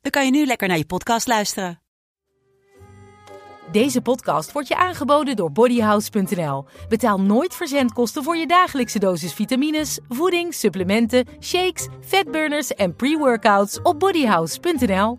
[0.00, 1.80] dan kan je nu lekker naar je podcast luisteren.
[3.72, 6.64] Deze podcast wordt je aangeboden door bodyhouse.nl.
[6.88, 13.98] Betaal nooit verzendkosten voor je dagelijkse dosis vitamines, voeding, supplementen, shakes, fatburners en pre-workouts op
[13.98, 15.18] bodyhouse.nl.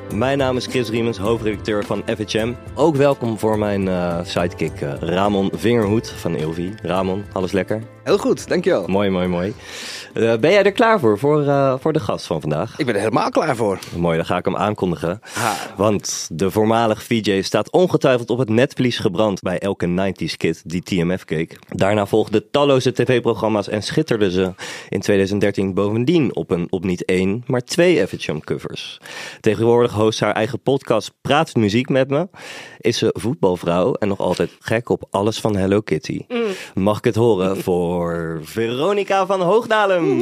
[0.13, 2.53] Mijn naam is Chris Riemens, hoofdredacteur van FHM.
[2.75, 6.73] Ook welkom voor mijn eh, sidekick eh, Ramon Vingerhoed van Ilvi.
[6.81, 7.83] Ramon, alles lekker?
[8.03, 8.87] Heel goed, dankjewel.
[8.87, 9.53] Mooi, mooi, mooi.
[10.13, 12.79] Eh, ben jij er klaar voor, voor, eh, voor de gast van vandaag?
[12.79, 13.79] Ik ben er helemaal klaar voor.
[13.97, 15.19] Mooi, dan ga ik hem aankondigen.
[15.33, 15.55] Ha.
[15.75, 20.81] Want de voormalig VJ staat ongetwijfeld op het netvlies gebrand bij elke 90s kid die
[20.81, 21.59] TMF keek.
[21.69, 24.53] Daarna volgden talloze tv-programma's en schitterde ze
[24.89, 28.99] in 2013 bovendien op, een, op niet één, maar twee FHM covers.
[29.39, 32.27] Tegenwoordig host haar eigen podcast Praat Muziek met me.
[32.77, 36.25] Is ze voetbalvrouw en nog altijd gek op alles van Hello Kitty.
[36.73, 39.41] Mag ik het horen voor Veronica van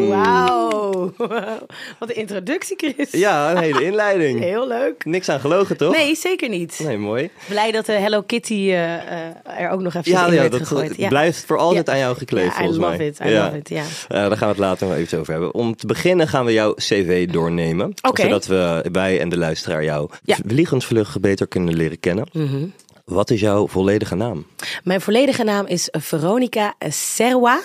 [0.08, 1.14] Wauw.
[2.00, 3.12] Wat een introductie, Chris.
[3.12, 4.40] Ja, een hele inleiding.
[4.50, 5.06] Heel leuk.
[5.06, 5.96] Niks aan gelogen, toch?
[5.96, 6.80] Nee, zeker niet.
[6.84, 7.30] Nee, mooi.
[7.48, 10.52] Blij dat de Hello Kitty eh, eh, er ook nog even Ja, in ja werd
[10.52, 10.96] dat gegooid.
[10.98, 11.08] Ja.
[11.08, 11.94] blijft voor altijd Ja.
[11.94, 13.08] aan jou gekleefd, Ja, I volgens love mij.
[13.08, 13.84] it, I love it, ja.
[14.08, 15.54] Eh, daar gaan we het later nog even over hebben.
[15.54, 17.94] Om te beginnen gaan we jouw cv doornemen.
[18.14, 20.38] Zodat we, wij en de luisteraar jou Ja.
[20.48, 22.28] vliegensvlug beter kunnen leren kennen.
[22.34, 22.66] Mhm.
[23.06, 24.46] Wat is jouw volledige naam?
[24.84, 27.60] Mijn volledige naam is Veronica Serwa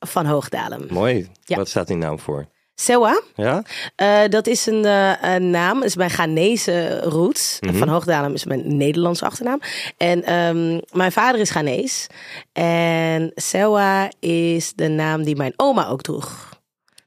[0.00, 0.86] van Hoogdalem.
[0.90, 1.28] Mooi.
[1.44, 1.56] Ja.
[1.56, 2.46] Wat staat die naam voor?
[2.74, 3.62] Serwa, Ja?
[3.96, 7.56] eh, dat is een, eh, een naam, is mijn Ghanese roots.
[7.60, 7.74] Mhm.
[7.76, 9.60] Van Hoogdalem is mijn Nederlandse achternaam.
[9.96, 12.06] En ehm, mijn vader is Ghanees.
[12.52, 16.48] En Serwa is de naam die mijn oma ook droeg.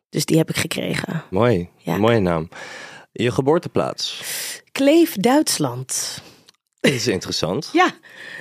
[0.10, 1.24] Dus die heb ik gekregen.
[1.30, 1.70] Mooi.
[1.78, 1.98] Ja.
[1.98, 2.50] Mooie naam.
[3.12, 4.22] Je geboorteplaats.
[4.72, 6.22] Kleef, Duitsland.
[6.84, 7.70] Dat is interessant.
[7.74, 7.92] Ja,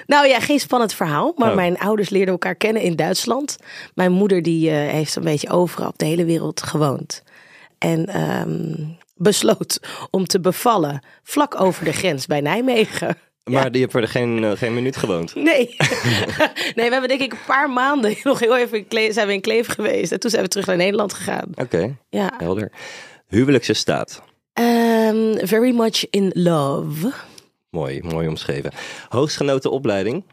[0.06, 1.32] nou ja, geen spannend verhaal.
[1.36, 1.54] Maar Oh.
[1.56, 3.56] mijn ouders leerden elkaar kennen in Duitsland.
[3.94, 7.22] Mijn moeder die eh, heeft een beetje overal op de hele wereld gewoond.
[7.78, 8.74] En ehm,
[9.14, 9.80] besloot
[10.10, 13.16] om te bevallen vlak over de grens bij Nijmegen.
[13.44, 15.34] Maar die hebt er geen, eh, geen minuut gewoond.
[15.34, 15.76] Nee.
[16.76, 19.32] nee, we hebben denk ik een paar maanden nog heel even in Kleef, zijn we
[19.32, 20.12] in Kleef geweest.
[20.12, 21.48] En toen zijn we terug naar Nederland gegaan.
[21.54, 22.32] Oké, Ja.
[22.38, 22.72] helder.
[23.28, 24.22] Huwelijkse staat.
[24.52, 27.12] Ehm, very much in love.
[27.76, 28.72] Mooi, mooi omschreven.
[29.08, 30.24] Hoogstgenoten opleiding.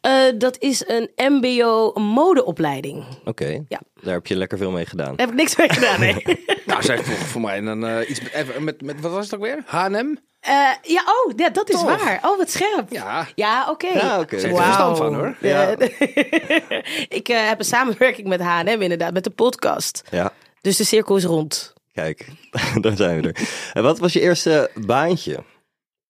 [0.00, 3.04] Eh, dat is een mbo modeopleiding.
[3.24, 3.80] Oké, Ja.
[4.02, 5.16] daar heb je lekker veel mee gedaan.
[5.16, 6.22] Daar heb ik niks mee gedaan, nee.
[6.66, 9.34] Nou, zij heeft voor, mij een, eh, iets met, even met, met, wat was het
[9.34, 9.62] ook weer?
[9.66, 10.16] H&M?
[10.40, 12.02] Eh, ja, oh, ja, dat is Toch?
[12.04, 12.18] waar.
[12.22, 12.92] Oh, wat scherp.
[12.92, 13.26] Ja.
[13.34, 13.86] Ja, oké.
[13.88, 14.38] Ja, oké.
[14.38, 15.36] Ze heeft er verstand van, hoor.
[15.40, 15.68] Ja.
[17.18, 20.02] ik eh, heb een samenwerking met H&M inderdaad, met de podcast.
[20.10, 21.72] Ja, Dus de cirkel is rond.
[21.92, 22.26] kijk,
[22.80, 23.48] daar zijn we er.
[23.72, 25.44] En wat was je eerste baantje?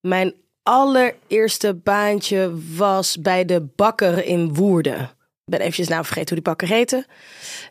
[0.00, 0.34] Mijn
[0.69, 5.01] allereerste baantje was bij de bakker in Woerden.
[5.45, 7.06] Ik ben eventjes naam vergeten hoe die bakker heette.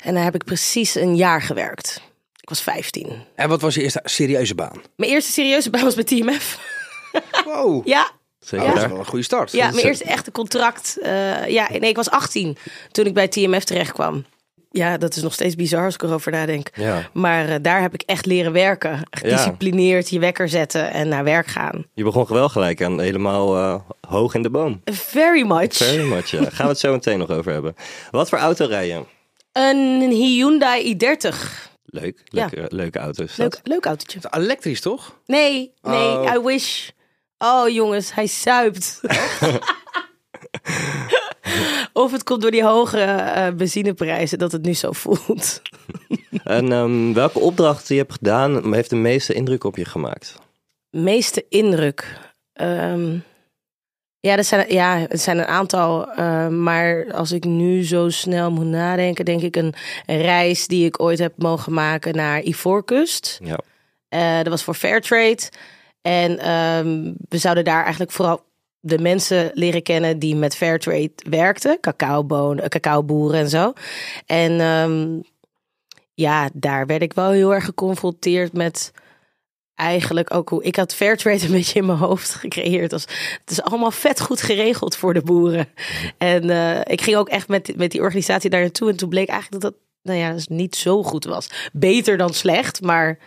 [0.04, 2.02] En daar heb ik precies een jaar gewerkt.
[2.42, 3.24] Ik was 15.
[3.36, 4.82] En wat was je eerste serieuze baan?
[4.96, 6.60] Mijn eerste serieuze baan was bij TMF.
[7.46, 7.88] Wow.
[7.88, 9.52] Ja, Zeker dat is wel een goede start.
[9.52, 10.98] ja mijn eerste echte contract.
[11.02, 12.58] eh, ja, nee, ik was 18
[12.92, 14.26] toen ik bij TMF terecht kwam.
[14.72, 16.70] Ja, dat is nog steeds bizar als ik erover nadenk.
[16.74, 17.10] Ja.
[17.14, 19.00] Maar eh, daar heb ik echt leren werken.
[19.10, 21.86] Gedisciplineerd je wekker zetten en naar werk gaan.
[21.94, 24.82] Je begon wel gelijk aan helemaal eh, hoog in de boom.
[24.86, 25.74] Very much.
[25.76, 26.44] Very much, ja.
[26.44, 27.76] Gaan we het zo meteen nog over hebben.
[28.12, 29.04] Wat voor auto rij je?
[29.52, 31.36] Een Hyundai i30.
[31.86, 32.50] Leuk, Ja.
[32.52, 33.54] leuke, leuke auto is dat.
[33.54, 34.20] Leuk, leuk autootje.
[34.30, 35.20] Elektrisch, toch?
[35.26, 36.34] Nee, nee, Oh.
[36.36, 36.90] I wish.
[37.38, 39.00] Oh jongens, hij zuipt.
[41.98, 45.62] of het komt door die hoge eh, benzineprijzen dat het nu zo voelt.
[46.44, 50.36] En ehm, welke opdracht die je hebt gedaan heeft de meeste indruk op je gemaakt?
[50.90, 52.20] Meeste indruk.
[52.54, 53.18] Ehm,
[54.20, 56.12] ja, er zijn, ja, het zijn een aantal.
[56.12, 59.74] eh, maar als ik nu zo snel moet nadenken, denk ik een
[60.06, 63.40] reis die ik ooit heb mogen maken naar Ivoorkust.
[63.44, 63.60] Ja.
[64.10, 65.50] Eh, dat was voor Fairtrade.
[66.02, 68.47] En ehm, we zouden daar eigenlijk vooral
[68.88, 71.78] de mensen leren kennen die met Fairtrade werkten.
[71.82, 73.74] Cacaobonen, eh, cacaoboeren en zo.
[74.26, 75.20] En ehm,
[76.14, 78.92] ja, daar werd ik wel heel erg geconfronteerd met
[79.76, 82.94] eigenlijk ook hoe ik had Fairtrade een beetje in mijn hoofd gecreëerd.
[82.94, 83.06] Als,
[83.40, 85.68] het is allemaal vet goed geregeld voor de boeren.
[86.18, 88.90] En eh, ik ging ook echt met, met die organisatie daar naartoe.
[88.90, 91.50] En toen bleek eigenlijk dat dat nou ja, dus niet zo goed was.
[91.74, 93.18] Beter dan slecht, maar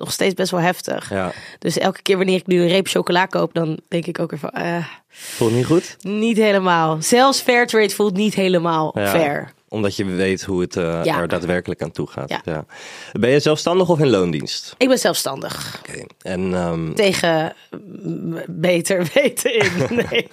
[0.00, 1.10] nog steeds best wel heftig.
[1.10, 1.32] Ja.
[1.58, 4.38] Dus elke keer wanneer ik nu een reep chocola koop, dan denk ik ook weer
[4.40, 5.96] van, eh, Voelt niet goed?
[6.00, 6.96] niet helemaal.
[7.02, 9.06] Zelfs Fairtrade voelt niet helemaal Ja.
[9.06, 9.52] fair.
[9.68, 11.04] Omdat je weet hoe het Ja.
[11.20, 12.34] er daadwerkelijk aan toe gaat.
[12.44, 12.64] Ja.
[13.12, 14.74] Ben je zelfstandig of in loondienst?
[14.78, 15.80] Ik ben zelfstandig.
[15.88, 16.04] Oké.
[16.22, 17.52] En ehm, Tegen
[18.48, 19.70] beter weten in.
[20.10, 20.28] Nee.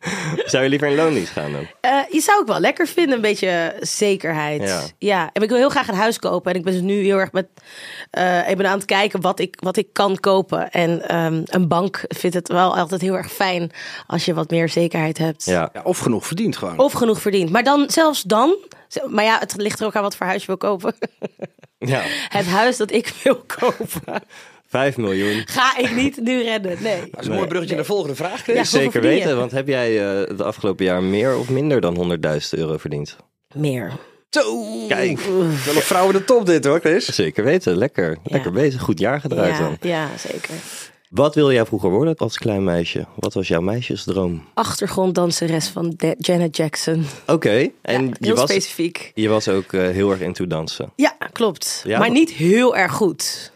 [0.50, 1.66] zou je liever in loondienst gaan dan?
[1.80, 4.92] Eh, je zou ik wel lekker vinden, een beetje zekerheid.
[4.98, 5.30] Ja.
[5.32, 6.52] en ik wil heel graag een huis kopen.
[6.52, 7.46] En ik ben dus nu heel erg met.
[8.10, 10.70] eh, ik ben aan het kijken wat ik, wat ik kan kopen.
[10.70, 13.70] En ehm, een bank vindt het wel altijd heel erg fijn
[14.06, 15.44] als je wat meer zekerheid hebt.
[15.44, 15.70] Ja.
[15.72, 16.78] Ja, of genoeg verdient gewoon.
[16.78, 17.50] Of genoeg verdient.
[17.50, 18.56] Maar dan, zelfs dan.
[19.08, 20.94] Maar ja, het ligt er ook aan wat voor huis je wil kopen.
[21.78, 22.02] ja.
[22.38, 24.22] Het huis dat ik wil kopen,
[24.70, 25.42] 5 miljoen.
[25.46, 26.76] ga ik niet nu redden.
[26.82, 27.00] Nee.
[27.10, 28.46] Dat is een mooi bruggetje naar de volgende vraag.
[28.46, 28.64] Ja.
[28.64, 32.76] Zeker weten, want heb jij eh het afgelopen jaar meer of minder dan 100.000 euro
[32.76, 33.16] verdiend?
[33.54, 33.92] Meer.
[34.30, 34.42] Zo.
[34.88, 35.20] Kijk.
[35.20, 35.40] Wel
[35.74, 37.04] een vrouw in de top dit hoor, Chris.
[37.04, 38.16] Zeker weten, lekker.
[38.24, 39.76] Lekker bezig, goed jaar gedraaid Ja, dan.
[39.80, 40.54] ja, zeker.
[41.08, 43.06] Wat wilde jij vroeger worden als klein meisje?
[43.16, 44.44] Wat was jouw meisjesdroom?
[44.54, 47.04] Achtergronddanseres van De- Janet Jackson.
[47.26, 49.12] Oké, en Ja, je, heel was, specifiek.
[49.14, 50.92] je was ook eh, heel erg into dansen.
[50.96, 51.82] Ja, klopt.
[51.86, 53.52] Ja, maar niet heel erg goed.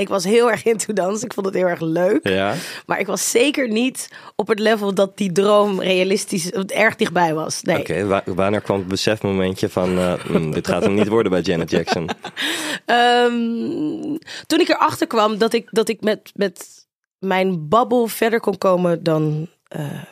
[0.00, 1.22] Ik was heel erg into dans.
[1.24, 2.28] Ik vond het heel erg leuk.
[2.28, 2.54] Ja?
[2.86, 7.62] Maar ik was zeker niet op het level dat die droom realistisch erg dichtbij was.
[7.62, 7.78] Nee.
[7.78, 9.98] Oké, wa- wanneer kwam het besefmomentje van...
[9.98, 12.08] eh, hmm, dit gaat hem niet worden bij Janet Jackson?
[12.86, 14.16] Ehm,
[14.46, 16.86] toen ik erachter kwam dat ik, dat ik met, met
[17.18, 20.02] mijn babbel verder kon komen dan eh,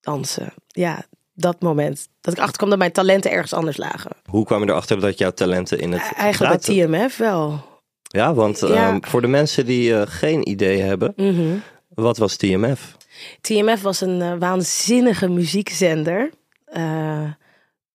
[0.00, 0.52] dansen.
[0.66, 2.08] Ja, dat moment.
[2.20, 4.10] Dat ik achterkwam dat mijn talenten ergens anders lagen.
[4.30, 7.64] Hoe kwam je erachter dat jouw talenten in het Eigenlijk praten- bij TMF wel.
[8.08, 8.88] Ja, want Ja.
[8.88, 11.56] ehm, voor de mensen die eh, geen idee hebben, Mhm.
[11.88, 12.96] wat was TMF?
[13.40, 16.30] TMF was een eh, waanzinnige muziekzender.
[16.66, 17.30] eh,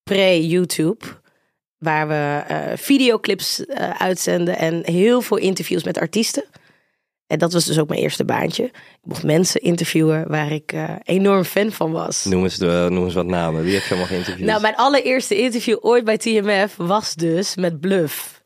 [0.03, 1.05] Pre-YouTube.
[1.77, 2.43] Waar we
[2.77, 3.63] videoclips
[3.97, 6.43] uitzenden en heel veel interviews met artiesten.
[7.27, 8.63] En dat was dus ook mijn eerste baantje.
[8.63, 8.71] Ik
[9.01, 10.73] mocht mensen interviewen waar ik
[11.03, 12.25] enorm fan van was.
[12.25, 13.63] Noem eens, de, noem eens wat namen.
[13.63, 14.45] Wie heb je allemaal geïnterviewd?
[14.47, 18.40] Nou, mijn allereerste interview ooit bij TMF was dus met Bluff.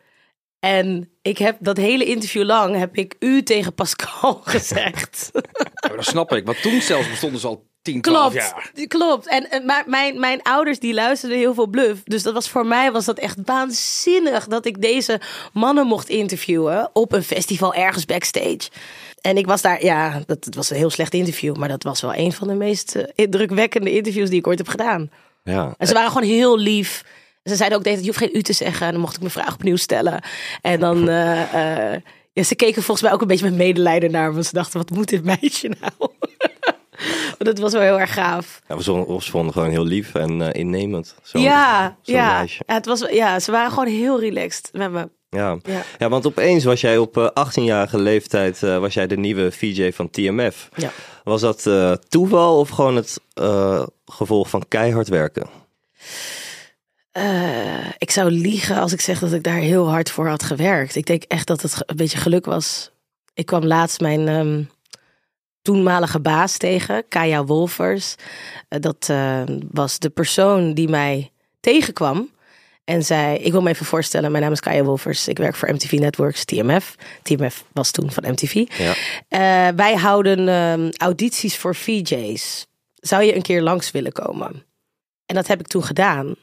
[0.65, 5.29] En ik heb dat hele interview lang heb ik u tegen Pascal gezegd.
[5.33, 5.41] Ja,
[5.87, 6.45] maar dat snap ik.
[6.45, 8.87] Want toen zelfs bestonden ze al 10, 12 Klopt, jaar.
[8.87, 9.27] klopt.
[9.27, 12.03] En, maar mijn, mijn ouders die luisterden heel veel bluff.
[12.03, 15.21] Dus dat was voor mij was dat echt waanzinnig dat ik deze
[15.53, 18.69] mannen mocht interviewen op een festival ergens backstage.
[19.21, 22.01] En ik was daar, ja, dat, het was een heel slecht interview, maar dat was
[22.01, 25.11] wel een van de meest eh, indrukwekkende interviews die ik ooit heb gedaan.
[25.43, 27.03] Ja, En ze waren gewoon heel lief.
[27.45, 28.85] Ze zeiden ook tijd, je hoeft geen u te zeggen.
[28.85, 30.21] En dan mocht ik mijn vraag opnieuw stellen.
[30.61, 32.01] En dan, eh, eh,
[32.33, 34.33] ja, ze keken volgens mij ook een beetje met medelijden naar me.
[34.33, 36.11] Want ze dachten, wat moet dit meisje nou?
[37.37, 38.61] Dat was wel heel erg gaaf.
[38.67, 41.15] ja we vonden, ze vonden gewoon heel lief en eh, innemend.
[41.23, 42.41] Zo'n ja, ja.
[42.41, 45.09] ja, het was, ja, ze waren gewoon heel relaxed met me.
[45.29, 45.57] Ja.
[45.63, 45.83] Ja.
[45.99, 46.09] Ja.
[46.09, 50.69] want opeens was jij op eh, 18-jarige leeftijd was jij de nieuwe VJ van TMF.
[50.75, 50.91] Ja.
[51.23, 51.69] Was dat
[52.09, 53.19] toeval of gewoon het
[54.05, 55.47] gevolg van keihard werken?
[57.15, 60.95] Eh, ik zou liegen als ik zeg dat ik daar heel hard voor had gewerkt.
[60.95, 62.91] Ik denk echt dat het een beetje geluk was.
[63.33, 64.63] Ik kwam laatst mijn ehm,
[65.61, 68.15] toenmalige baas tegen, Kaya Wolfers.
[68.67, 69.41] Eh, dat eh,
[69.71, 72.29] was de persoon die mij tegenkwam.
[72.83, 75.27] En zei, ik wil me even voorstellen, mijn naam is Kaya Wolfers.
[75.27, 76.95] Ik werk voor MTV Networks, TMF.
[77.23, 78.63] TMF was toen van MTV.
[78.77, 79.73] Ja.
[79.75, 82.67] Wij houden ehm, audities voor VJ's.
[82.95, 84.65] Zou je een keer langs willen komen?
[85.25, 86.35] En dat heb ik toen gedaan.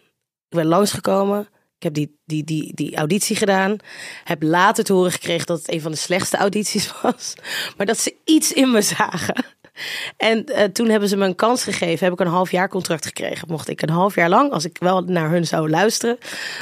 [0.53, 1.41] Ik ben langsgekomen.
[1.77, 3.77] Ik heb die, die, die, die auditie gedaan.
[4.25, 7.35] Heb later te horen gekregen dat het een van de slechtste audities was.
[7.77, 9.45] Maar dat ze iets in me zagen.
[10.17, 12.05] En eh, toen hebben ze me een kans gegeven.
[12.05, 13.49] Heb ik een half jaar contract gekregen.
[13.49, 16.19] Mocht ik een half jaar lang, als ik wel naar hun zou luisteren,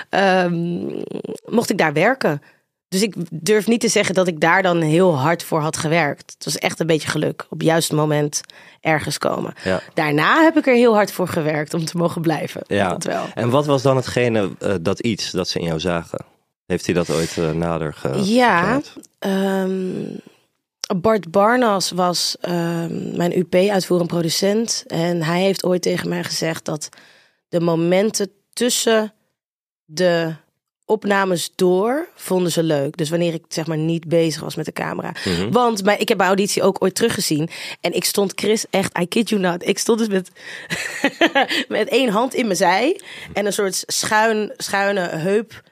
[0.09, 1.03] ehm,
[1.45, 2.43] mocht ik daar werken.
[2.91, 6.33] Dus ik durf niet te zeggen dat ik daar dan heel hard voor had gewerkt.
[6.35, 7.47] Het was echt een beetje geluk.
[7.49, 8.41] Op het juiste moment
[8.81, 9.55] ergens komen.
[9.65, 9.81] Ja.
[9.95, 12.63] Daarna heb ik er heel hard voor gewerkt om te mogen blijven.
[12.67, 12.89] Ja.
[12.89, 13.25] Dat wel.
[13.35, 16.25] En wat was dan hetgene, eh, dat iets dat ze in jou zagen?
[16.67, 18.81] Heeft hij dat ooit eh, nader ge Ja,
[19.19, 20.17] ehm,
[20.97, 24.85] Bart Barnas was ehm, mijn UP-uitvoerend producent.
[24.87, 26.89] En hij heeft ooit tegen mij gezegd dat
[27.49, 29.13] de momenten tussen
[29.85, 30.35] de
[30.91, 32.97] opnames door vonden ze leuk.
[32.97, 35.13] Dus wanneer ik zeg maar niet bezig was met de camera.
[35.51, 37.49] Want bij, ik heb bij auditie ook ooit teruggezien.
[37.81, 39.69] En ik stond Chris echt, I kid you not.
[39.69, 40.31] Ik stond dus met,
[41.69, 43.01] met één hand in mijn zij.
[43.33, 45.63] En een soort schuin, schuine heup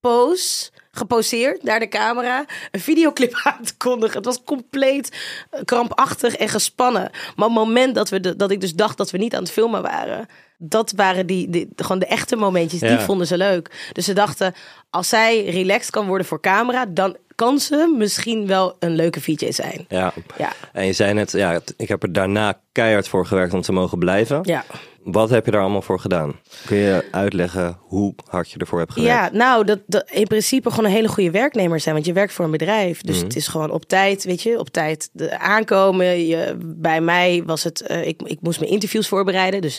[0.00, 4.16] pose geposeerd naar de camera, een videoclip aan te kondigen.
[4.16, 5.18] Het was compleet
[5.50, 7.10] eh, krampachtig en gespannen.
[7.36, 9.42] Maar op het moment dat, we de, dat ik dus dacht dat we niet aan
[9.42, 10.28] het filmen waren,
[10.62, 13.90] dat waren die, die gewoon de echte momentjes, die vonden ze leuk.
[13.92, 14.54] Dus ze dachten,
[14.90, 19.50] als zij relaxed kan worden voor camera, dan kan ze misschien wel een leuke VJ
[19.52, 19.84] zijn.
[19.88, 20.12] Ja.
[20.38, 23.72] Ja, En je zei net, ja, ik heb er daarna keihard voor gewerkt om te
[23.72, 24.40] mogen blijven.
[24.42, 24.64] ja.
[25.04, 26.34] Wat heb je daar allemaal voor gedaan?
[26.66, 29.14] Kun je uitleggen hoe hard je ervoor hebt gewerkt?
[29.14, 31.94] Ja, nou, dat, dat in principe gewoon een hele goede werknemer zijn.
[31.94, 33.00] Want je werkt voor een bedrijf.
[33.00, 33.24] Dus Mhm.
[33.24, 36.26] het is gewoon op tijd, weet je, op tijd aankomen.
[36.26, 39.60] Je, bij mij was het, eh, ik, ik moest mijn interviews voorbereiden.
[39.60, 39.78] Dus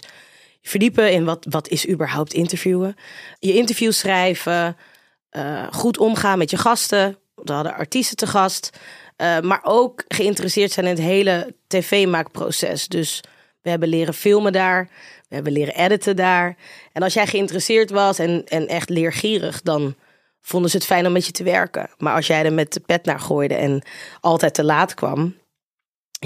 [0.61, 2.95] verdiepen in wat, wat is überhaupt interviewen.
[3.39, 4.77] Je interviews schrijven.
[5.29, 7.17] eh, goed omgaan met je gasten.
[7.35, 8.77] We hadden artiesten te gast.
[9.15, 12.87] eh, maar ook geïnteresseerd zijn in het hele tv-maakproces.
[12.87, 13.23] Dus
[13.61, 14.89] we hebben leren filmen daar.
[15.29, 16.55] We hebben leren editen daar.
[16.93, 19.95] En als jij geïnteresseerd was en, en echt leergierig, dan
[20.41, 21.89] vonden ze het fijn om met je te werken.
[21.97, 23.83] Maar als jij er met de pet naar gooide en
[24.19, 25.35] altijd te laat kwam,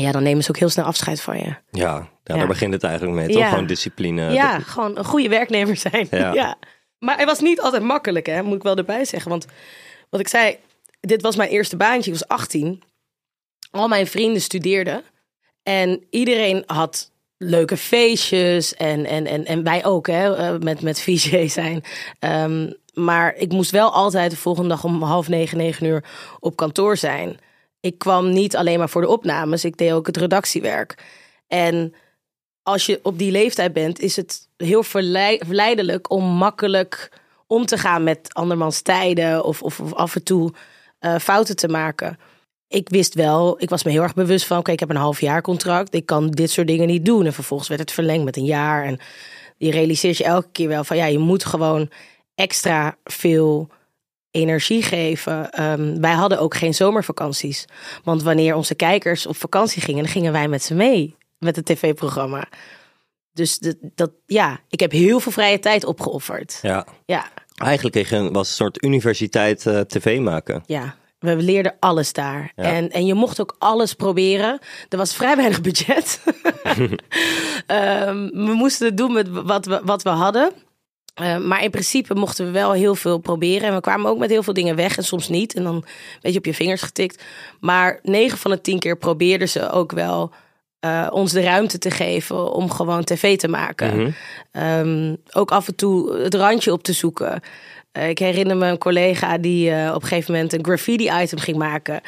[0.02, 1.56] ja, dan nemen ze ook heel snel afscheid van je.
[1.72, 3.28] Ja, daar begint het eigenlijk mee.
[3.28, 3.50] Toch Ja.
[3.50, 4.32] gewoon discipline.
[4.32, 6.08] ja, gewoon een goede werknemer zijn.
[6.12, 6.34] Ja.
[6.42, 6.56] Ja.
[7.00, 9.30] Maar het was niet altijd makkelijk, hè, moet ik wel erbij zeggen.
[9.30, 9.46] Want
[10.10, 10.58] wat ik zei,
[11.00, 12.12] dit was mijn eerste baantje.
[12.12, 12.84] Ik was 18.
[13.72, 15.04] Al mijn vrienden studeerden.
[15.64, 18.75] En iedereen had leuke feestjes.
[18.75, 21.84] En, en, en, en wij ook, hè, eh, met, met VJ zijn.
[22.20, 26.04] Ehm, maar ik moest wel altijd de volgende dag om half negen, negen uur
[26.40, 27.40] op kantoor zijn.
[27.86, 29.65] Ik kwam niet alleen maar voor de opnames.
[29.65, 31.04] Ik deed ook het redactiewerk.
[31.48, 31.94] En
[32.63, 37.12] als je op die leeftijd bent, is het heel verlei- verleidelijk om makkelijk
[37.48, 40.54] om te gaan met andermans tijden of, of, of af en toe
[41.00, 42.18] eh, fouten te maken.
[42.68, 45.22] Ik wist wel, ik was me heel erg bewust van, oké, ik heb een half
[45.22, 47.25] jaar contract, ik kan dit soort dingen niet doen.
[47.25, 48.86] En vervolgens werd het verlengd met een jaar.
[48.86, 49.00] En
[49.58, 51.89] je realiseert je elke keer wel van, ja, je moet gewoon
[52.36, 53.70] extra veel
[54.36, 55.51] energie geven.
[55.51, 57.65] Ehm, wij hadden ook geen zomervakanties.
[58.04, 61.65] Want wanneer onze kijkers op vakantie gingen, dan gingen wij met ze mee met het
[61.65, 62.48] tv-programma.
[63.34, 66.60] Dus dat, dat, ja, ik heb heel veel vrije tijd opgeofferd.
[66.62, 66.88] Ja.
[67.06, 70.63] Ja, Eigenlijk was een soort universiteit eh, tv maken.
[70.65, 70.96] ja.
[71.20, 72.51] We leerden alles daar.
[72.56, 72.63] Ja.
[72.63, 74.60] En, en je mocht ook alles proberen.
[74.89, 76.20] Er was vrij weinig budget.
[77.68, 80.51] Ehm, we moesten het doen met wat we, wat we hadden.
[81.15, 83.67] Ehm, maar in principe mochten we wel heel veel proberen.
[83.67, 85.53] En we kwamen ook met heel veel dingen weg en soms niet.
[85.53, 85.86] En dan een
[86.22, 87.24] beetje op je vingers getikt.
[87.60, 90.31] Maar 9 van de 10 keer probeerden ze ook wel
[90.79, 94.15] eh, ons de ruimte te geven om gewoon tv te maken.
[94.51, 97.41] Ehm, ook af en toe het randje op te zoeken.
[97.91, 101.57] Eh, ik herinner me een collega die eh, op een gegeven moment een graffiti-item ging
[101.57, 102.01] maken.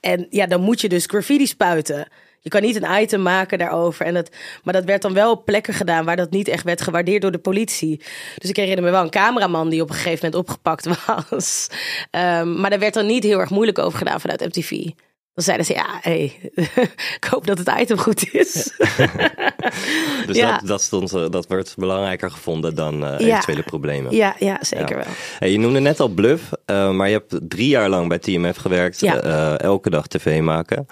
[0.00, 2.08] En ja, dan moet je dus graffiti spuiten.
[2.44, 4.06] Je kan niet een item maken daarover.
[4.06, 4.30] En dat,
[4.62, 7.30] maar dat werd dan wel op plekken gedaan waar dat niet echt werd gewaardeerd door
[7.30, 8.02] de politie.
[8.38, 10.88] Dus ik herinner me wel een cameraman die op een gegeven moment opgepakt
[11.30, 11.68] was.
[12.10, 14.70] Ehm, maar daar werd dan niet heel erg moeilijk over gedaan vanuit MTV.
[15.34, 16.50] Dan zeiden ze, ja, hey,
[17.18, 18.52] ik hoop dat het item goed is.
[20.26, 20.50] Dus Ja.
[20.58, 23.18] dat, dat, stond, eh, dat werd belangrijker gevonden dan Ja.
[23.18, 24.16] eventuele problemen.
[24.16, 25.04] ja, ja, zeker wel.
[25.38, 28.56] Hey, je noemde net al Bluff, eh, maar je hebt drie jaar lang bij TMF
[28.56, 29.02] gewerkt.
[29.56, 30.86] Elke dag tv maken.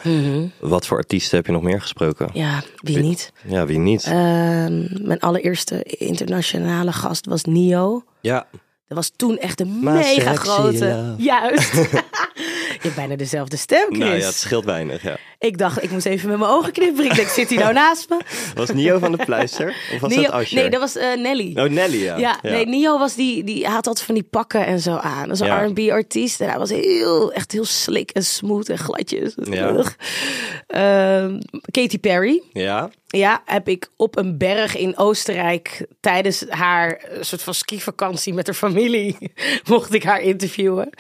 [0.60, 2.28] Wat voor artiesten heb je nog meer gesproken?
[2.32, 3.32] Ja, wie niet?
[3.46, 4.04] Ja, wie niet?
[4.04, 8.04] Ehm, mijn allereerste internationale gast was Nio.
[8.20, 8.46] ja,
[8.88, 11.14] Dat was toen echt een mega grote.
[11.18, 11.74] Juist.
[12.34, 13.98] je hebt bijna dezelfde stem, Chris.
[13.98, 15.02] nou ja, het scheelt weinig.
[15.02, 15.16] Ja.
[15.38, 17.10] Ik dacht, ik moest even met mijn ogen knipperen.
[17.10, 18.20] Ik denk, zit hij nou naast me?
[18.54, 19.76] Was Nio van de Pleister?
[19.94, 20.56] Of was Nio- dat Asher?
[20.56, 21.52] nee, dat was eh, Nelly.
[21.58, 22.16] Oh, Nelly, ja.
[22.16, 25.22] Ja, nee, Nio was die, die had altijd van die pakken en zo aan.
[25.28, 25.64] Dat is een Ja.
[25.64, 29.34] R&B-artiest en hij was heel, echt heel slick en smooth en gladjes.
[29.42, 29.82] Ja.
[30.66, 31.38] Ehm,
[31.70, 32.42] Katy Perry.
[32.52, 32.90] Ja?
[33.06, 38.46] Ja, heb ik op een berg in Oostenrijk tijdens haar eh, soort van skivakantie met
[38.46, 39.16] haar familie
[39.68, 40.90] mocht ik haar interviewen.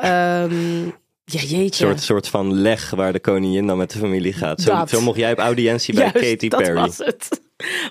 [0.00, 0.84] Ehm,
[1.24, 1.58] ja, jeetje.
[1.86, 4.60] Een soort, soort van leg waar de koningin dan met de familie gaat.
[4.60, 4.90] Zo, Dat.
[4.90, 6.80] zo mocht jij op audiëntie bij Juist, Katy dat Perry.
[6.80, 7.40] was het.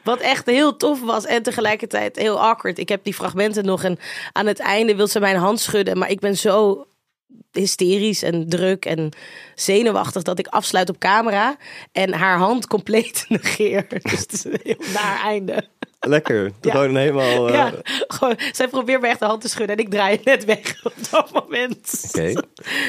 [0.04, 2.78] Wat echt heel tof was en tegelijkertijd heel awkward.
[2.78, 3.98] Ik heb die fragmenten nog en
[4.32, 5.98] aan het einde wil ze mijn hand schudden.
[5.98, 6.86] Maar ik ben zo
[7.52, 9.10] hysterisch en druk en
[9.56, 11.58] zenuwachtig dat ik afsluit op camera
[11.92, 13.86] en haar hand compleet negeer.
[13.90, 15.68] Dus het is een heel naar einde.
[16.00, 16.52] Lekker.
[16.62, 16.72] Ja.
[16.72, 17.48] Gewoon helemaal...
[17.48, 17.72] eh, Ja,
[18.08, 20.94] gewoon, zij probeert me echt de hand te schudden en ik draai net weg op
[21.12, 22.04] dat moment.
[22.08, 22.34] Oké.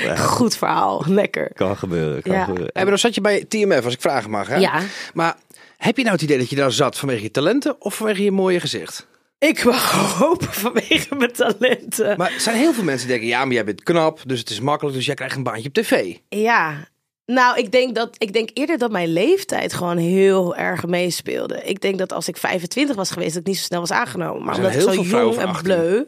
[0.05, 1.52] Ja, Goed verhaal, lekker.
[1.55, 2.23] kan gebeuren.
[2.23, 2.45] Kan Ja.
[2.45, 2.71] gebeuren.
[2.75, 4.49] Maar dan zat je bij TMF, als ik vragen mag.
[4.49, 4.57] Hè?
[4.57, 4.81] Ja.
[5.14, 5.37] Maar
[5.76, 8.31] heb je nou het idee dat je daar zat vanwege je talenten of vanwege je
[8.31, 9.07] mooie gezicht?
[9.38, 12.17] Ik mag hopen vanwege mijn talenten.
[12.17, 14.50] Maar er zijn heel veel mensen die denken, ja, maar jij bent knap, dus het
[14.50, 16.14] is makkelijk, dus jij krijgt een baantje op tv.
[16.29, 16.88] Ja,
[17.32, 21.62] nou, ik denk, dat, ik denk eerder dat mijn leeftijd gewoon heel erg meespeelde.
[21.64, 24.44] Ik denk dat als ik 25 was geweest, dat ik niet zo snel was aangenomen.
[24.44, 26.04] Maar omdat ik zo jong en bleu.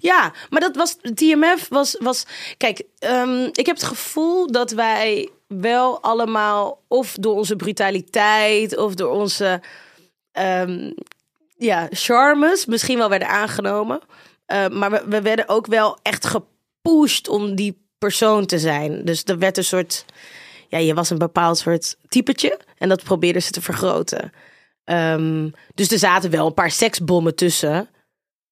[0.00, 5.28] Ja, maar dat was, TMF was, was kijk, ehm, ik heb het gevoel dat wij
[5.46, 9.60] wel allemaal, of door onze brutaliteit, of door onze
[10.32, 10.92] ehm,
[11.56, 14.00] ja, charmes, misschien wel werden aangenomen.
[14.46, 19.04] Eh, maar we, we werden ook wel echt gepusht om die persoon te zijn.
[19.04, 20.04] Dus er werd een soort,
[20.74, 24.32] ja, je was een bepaald soort typetje en dat probeerden ze te vergroten.
[24.84, 27.88] Ehm, dus er zaten wel een paar seksbommen tussen.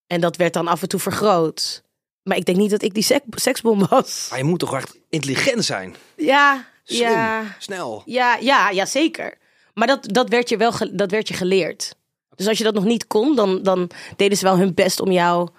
[0.07, 1.83] En dat werd dan af en toe vergroot.
[2.23, 4.27] Maar ik denk niet dat ik die sek- seksbom was.
[4.29, 8.01] Maar je moet toch echt intelligent zijn, Ja, slim, ja, snel.
[8.05, 9.37] ja, ja, ja, zeker.
[9.73, 11.95] Maar dat, dat, werd je wel dat werd je geleerd.
[12.35, 15.11] Dus als je dat nog niet kon, dan, dan deden ze wel hun best om
[15.11, 15.49] jou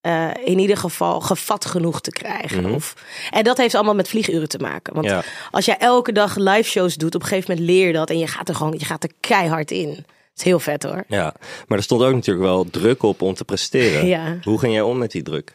[0.00, 2.74] eh, in ieder geval gevat genoeg te krijgen.
[2.74, 2.94] Of,
[3.30, 4.94] en dat heeft allemaal met vlieguren te maken.
[4.94, 5.22] Want Ja.
[5.50, 8.18] als jij elke dag live shows doet, op een gegeven moment leer je dat en
[8.18, 9.88] je gaat er gewoon, je gaat er keihard in.
[9.88, 11.04] Het is heel vet hoor.
[11.08, 11.34] Ja,
[11.66, 14.06] maar er stond ook natuurlijk wel druk op om te presteren.
[14.16, 14.38] Ja.
[14.42, 15.52] Hoe ging jij om met die druk?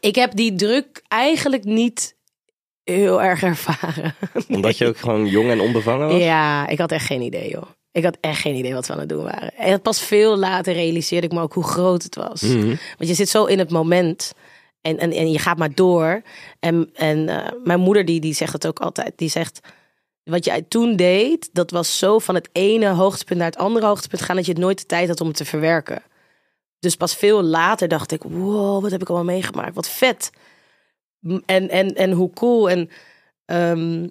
[0.00, 2.16] Ik heb die druk eigenlijk niet
[2.84, 4.14] heel erg ervaren.
[4.48, 6.20] Omdat je ook gewoon jong en onbevangen was?
[6.22, 7.62] Ja, ik had echt geen idee, joh.
[7.94, 9.54] Ik had echt geen idee wat we aan het doen waren.
[9.54, 12.40] En pas veel later realiseerde ik me ook hoe groot het was.
[12.40, 12.66] Mhm.
[12.66, 14.32] Want je zit zo in het moment
[14.80, 16.22] en, en, en je gaat maar door.
[16.60, 19.12] En, en eh, mijn moeder die, die zegt het ook altijd.
[19.16, 19.60] Die zegt,
[20.22, 24.22] wat jij toen deed, dat was zo van het ene hoogtepunt naar het andere hoogtepunt
[24.22, 24.36] gaan...
[24.36, 26.02] dat je het nooit de tijd had om het te verwerken.
[26.78, 29.74] Dus pas veel later dacht ik, wow, wat heb ik allemaal meegemaakt.
[29.74, 30.30] Wat vet.
[31.46, 32.70] En, en, en hoe cool.
[32.70, 32.90] En,
[33.44, 34.06] ehm,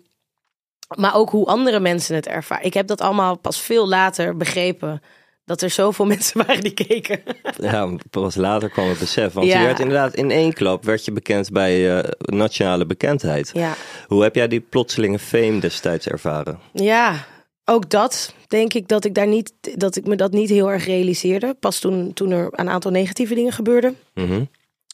[0.97, 2.65] maar ook hoe andere mensen het ervaren.
[2.65, 5.01] Ik heb dat allemaal pas veel later begrepen.
[5.45, 7.23] Dat er zoveel mensen waren die keken.
[7.57, 9.33] Ja, pas later kwam het besef.
[9.33, 9.59] Want Ja.
[9.59, 13.49] je werd inderdaad in één klap werd je bekend bij eh, nationale bekendheid.
[13.53, 13.73] Ja.
[14.07, 16.59] Hoe heb jij die plotselinge fame destijds ervaren?
[16.73, 17.25] Ja,
[17.65, 20.85] ook dat denk ik dat ik daar niet dat ik me dat niet heel erg
[20.85, 21.55] realiseerde.
[21.59, 23.97] Pas toen, toen er een aantal negatieve dingen gebeurden.
[24.13, 24.43] Mhm.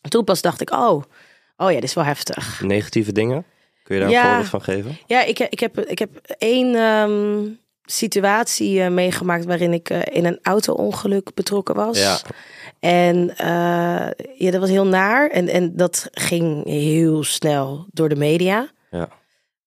[0.10, 1.04] Toen pas dacht ik, oh,
[1.58, 2.62] oh ja, dit is wel heftig.
[2.64, 3.46] Negatieve dingen?
[3.90, 4.28] Kun je daar een Ja.
[4.28, 4.98] voorbeeld van geven?
[5.06, 7.48] Ja, ik, ik, heb, ik heb één ehm,
[7.86, 12.00] situatie eh, meegemaakt waarin ik eh, in een auto-ongeluk betrokken was.
[12.00, 12.18] Ja.
[12.80, 15.30] En eh, ja, dat was heel naar.
[15.30, 18.70] En, en dat ging heel snel door de media.
[18.92, 19.10] Ja.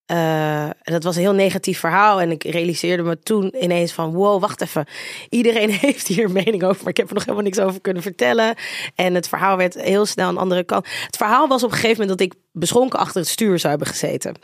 [0.07, 2.21] Eh, en dat was een heel negatief verhaal.
[2.21, 4.13] En ik realiseerde me toen ineens van...
[4.13, 4.87] wow, wacht even.
[5.29, 6.83] Iedereen heeft hier een mening over...
[6.83, 8.55] maar ik heb er nog helemaal niks over kunnen vertellen.
[8.95, 10.87] En het verhaal werd heel snel een andere kant.
[11.07, 12.19] Het verhaal was op een gegeven moment...
[12.19, 14.35] dat ik beschonken achter het stuur zou hebben gezeten.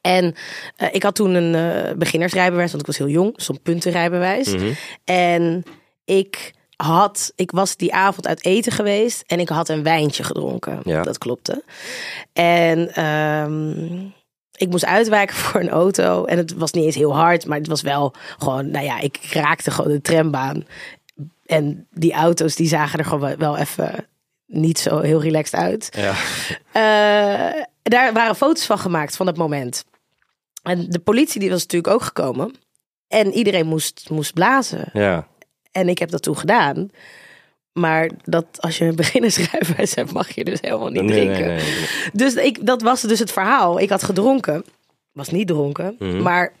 [0.00, 0.34] En
[0.76, 2.70] eh, ik had toen een eh, beginnersrijbewijs...
[2.70, 4.54] want ik was heel jong, zo'n puntenrijbewijs.
[5.04, 5.62] En
[6.04, 7.32] ik had...
[7.36, 9.22] Ik was die avond uit eten geweest...
[9.26, 10.80] en ik had een wijntje gedronken.
[10.84, 11.02] Ja.
[11.02, 11.64] Dat klopte.
[12.32, 12.94] En...
[12.94, 14.22] ehm,
[14.56, 16.24] ik moest uitwijken voor een auto.
[16.24, 19.18] En het was niet eens heel hard, maar het was wel gewoon, nou ja, ik
[19.30, 20.66] raakte gewoon de trambaan.
[21.46, 24.06] En die auto's, die zagen er gewoon wel even
[24.46, 25.88] niet zo heel relaxed uit.
[25.90, 26.14] Ja.
[26.72, 29.84] Eh, daar waren foto's van gemaakt van dat moment.
[30.62, 32.54] En de politie die was natuurlijk ook gekomen.
[33.08, 34.88] En iedereen moest, moest blazen.
[34.92, 35.26] ja.
[35.72, 36.90] En ik heb dat toen gedaan.
[37.74, 41.46] Maar dat als je een beginnersrijbewijs hebt, mag je dus helemaal niet Nee, drinken.
[41.46, 41.86] nee, nee.
[42.12, 43.80] Dus ik, dat was dus het verhaal.
[43.80, 44.64] Ik had gedronken.
[45.12, 45.96] Was niet dronken.
[45.98, 46.22] Mhm.
[46.22, 46.52] Maar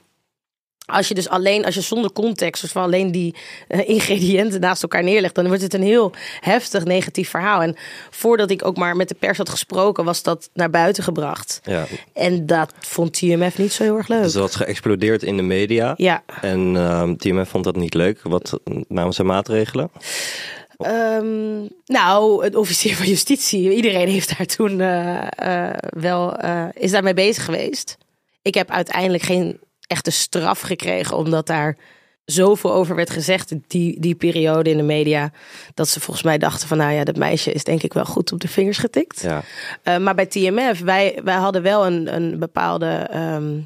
[0.86, 3.34] als je dus alleen, als je zonder context, dus van alleen die
[3.68, 7.62] eh, ingrediënten naast elkaar neerlegt, dan wordt het een heel heftig negatief verhaal.
[7.62, 7.76] En
[8.10, 11.60] voordat ik ook maar met de pers had gesproken, was dat naar buiten gebracht.
[11.62, 11.86] Ja.
[12.12, 14.22] En dat vond TMF niet zo heel erg leuk.
[14.22, 15.94] Dus dat was geëxplodeerd in de media.
[15.96, 16.22] Ja.
[16.40, 18.20] En ehm TMF vond dat niet leuk.
[18.22, 19.90] Wat namen ze maatregelen?
[20.76, 26.90] Ehm, nou, het officier van justitie, iedereen heeft daar toen eh, eh, wel, eh, is
[26.90, 27.96] daarmee bezig geweest.
[28.42, 31.76] Ik heb uiteindelijk geen echte straf gekregen, omdat daar
[32.24, 35.32] zoveel over werd gezegd, die, die periode in de media,
[35.74, 38.32] dat ze volgens mij dachten van, nou ja, dat meisje is denk ik wel goed
[38.32, 39.20] op de vingers getikt.
[39.20, 39.42] Ja.
[39.98, 43.60] Maar bij TMF, wij, wij hadden wel een, een bepaalde ehm,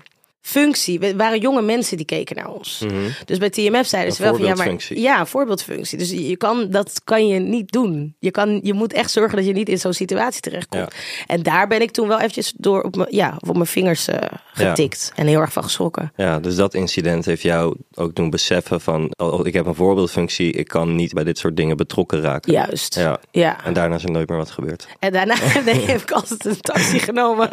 [0.49, 0.99] functie.
[0.99, 2.85] We waren jonge mensen die keken naar ons.
[3.25, 5.01] Dus bij TMF zeiden ze wel van ja, maar voorbeeldfunctie.
[5.01, 5.99] ja, voorbeeldfunctie.
[5.99, 8.15] Dus je kan dat kan je niet doen.
[8.19, 10.95] Je kan je moet echt zorgen dat je niet in zo'n situatie terechtkomt.
[11.27, 14.29] En daar ben ik toen wel eventjes door op mijn ja, op mijn vingers eh,
[14.53, 16.13] getikt en heel erg van geschrokken.
[16.17, 20.53] Ja, dus dat incident heeft jou ook doen beseffen van, oh, ik heb een voorbeeldfunctie,
[20.53, 22.53] ik kan niet bij dit soort dingen betrokken raken.
[22.53, 22.95] Juist.
[22.95, 23.21] Ja.
[23.31, 23.65] Ja.
[23.65, 24.89] En daarna is er nooit meer wat gebeurd.
[24.99, 25.35] En daarna
[25.65, 27.51] nee, heb ik altijd een taxi genomen.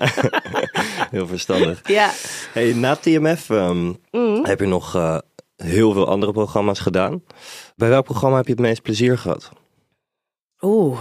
[1.11, 1.81] Heel verstandig.
[1.85, 2.11] ja.
[2.51, 4.43] Hey, na TMF ehm, Mhm.
[4.45, 5.17] heb je nog eh,
[5.55, 7.23] heel veel andere programma's gedaan.
[7.75, 9.49] Bij welk programma heb je het meest plezier gehad?
[10.61, 10.99] Oeh.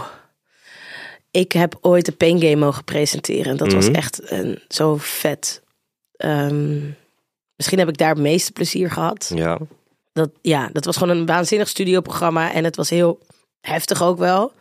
[1.31, 3.45] Ik heb ooit de Pain Game mogen presenteren.
[3.51, 3.95] En dat was Mhm.
[3.95, 5.63] echt een, zo vet.
[6.15, 6.79] Ehm,
[7.55, 9.31] misschien heb ik daar het meeste plezier gehad.
[9.35, 9.59] Ja.
[10.13, 12.53] Dat, ja, dat was gewoon een waanzinnig studioprogramma.
[12.53, 13.19] En het was heel
[13.61, 14.51] heftig ook wel.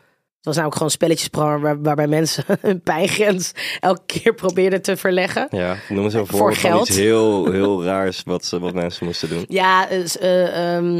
[0.44, 5.46] Het was namelijk gewoon spelletjesprogramma waar, waarbij mensen hun pijngrens elke keer probeerden te verleggen.
[5.50, 6.88] Ja, noem eens een Voor voorbeeld van geld.
[6.88, 9.44] iets heel, heel raars wat, ze, wat mensen moesten doen.
[9.48, 10.98] Ja, dus, eh, ehm,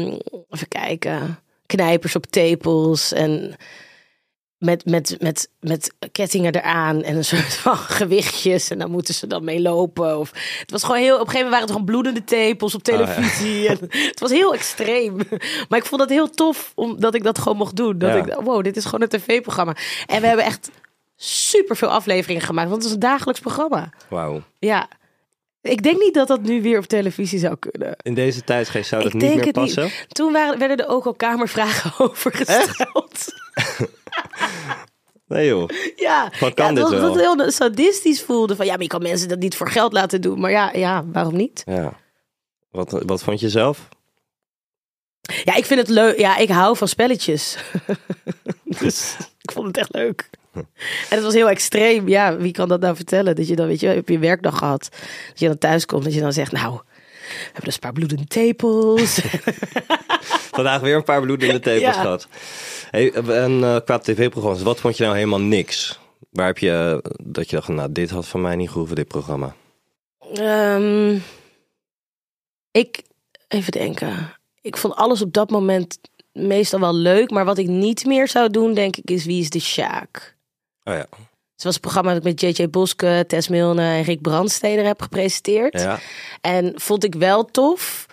[0.49, 1.39] even kijken.
[1.65, 3.55] Knijpers op tepels en
[4.57, 8.69] met, met, met, met kettingen eraan en een soort van gewichtjes.
[8.69, 10.19] En dan moeten ze dan mee lopen.
[10.19, 12.83] Of, het was gewoon heel, op een gegeven moment waren het gewoon bloedende tepels op
[12.83, 13.67] televisie.
[13.69, 15.17] en, het was heel extreem.
[15.69, 17.97] Maar ik vond het heel tof omdat ik dat gewoon mocht doen.
[17.97, 18.25] Dat Ja.
[18.25, 19.75] ik, wow, dit is gewoon een tv-programma.
[20.05, 20.69] En we hebben echt
[21.15, 22.69] super veel afleveringen gemaakt.
[22.69, 23.89] Want het is een dagelijks programma.
[24.09, 24.41] Wauw.
[24.59, 24.87] Ja.
[25.61, 27.95] Ik denk niet dat dat nu weer op televisie zou kunnen.
[28.01, 29.83] In deze tijdsgeest zou dat niet meer passen?
[29.83, 30.05] niet.
[30.07, 33.25] Toen waren, werden er ook al kamervragen over gesteld.
[35.27, 35.69] Nee joh.
[35.95, 37.13] Ja, Van, kan ja dit dat, wel?
[37.13, 38.55] dat heel sadistisch voelde.
[38.55, 40.39] Van ja, maar je kan mensen dat niet voor geld laten doen.
[40.39, 41.63] Maar ja, ja waarom niet?
[41.65, 41.93] Ja.
[42.71, 43.87] Wat, wat vond je zelf?
[45.43, 46.19] Ja, ik vind het leuk.
[46.19, 47.57] Ja, ik hou van spelletjes.
[48.79, 50.29] dus ik vond het echt leuk.
[50.53, 50.65] En
[51.09, 52.07] het was heel extreem.
[52.07, 53.35] Ja, wie kan dat nou vertellen?
[53.35, 54.89] Dat je dan, weet je, heb je een werkdag gehad.
[55.29, 56.03] Dat je dan thuis komt.
[56.03, 59.19] Dat je dan zegt, nou, we hebben dus een paar bloedende tepels.
[60.55, 62.01] Vandaag weer een paar bloedende tepels Ja.
[62.01, 62.27] gehad.
[62.89, 65.99] Hey, en eh, qua tv-programma's, wat vond je nou helemaal niks?
[66.29, 69.07] Waar heb je eh, dat je dacht, nou, dit had van mij niet gehoeven, dit
[69.07, 69.55] programma?
[70.33, 71.17] Ehm,
[72.71, 73.01] ik,
[73.47, 74.33] even denken.
[74.61, 75.99] Ik vond alles op dat moment
[76.31, 77.29] meestal wel leuk.
[77.31, 80.35] Maar wat ik niet meer zou doen, denk ik, is Wie is de Sjaak?
[80.83, 81.05] Oh ja.
[81.55, 85.01] Het was een programma dat ik met JJ Boske, Tess Milne en Rick Brandsteder heb
[85.01, 85.81] gepresenteerd.
[85.81, 85.99] Ja.
[86.41, 88.05] En vond ik wel tof.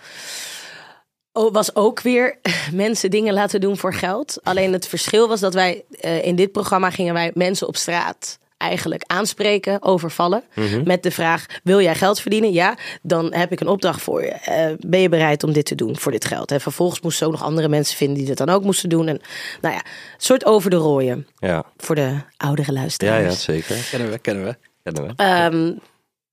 [1.33, 2.37] Oh, was ook weer
[2.73, 4.39] mensen dingen laten doen voor geld.
[4.43, 8.37] Alleen het verschil was dat wij eh, in dit programma gingen wij mensen op straat
[8.57, 10.43] eigenlijk aanspreken, overvallen.
[10.83, 12.51] Met de vraag, wil jij geld verdienen?
[12.51, 14.27] Ja, dan heb ik een opdracht voor je.
[14.29, 16.51] Eh, ben je bereid om dit te doen voor dit geld?
[16.51, 19.07] En vervolgens moesten ook nog andere mensen vinden die dat dan ook moesten doen.
[19.07, 19.21] En
[19.61, 21.63] nou ja, een soort over de rooien Ja.
[21.77, 23.23] voor de oudere ja, luisteraars.
[23.23, 23.87] ja, zeker.
[23.89, 24.55] Kennen we, kennen we.
[24.83, 25.13] Kennen we.
[25.23, 25.73] Ehm,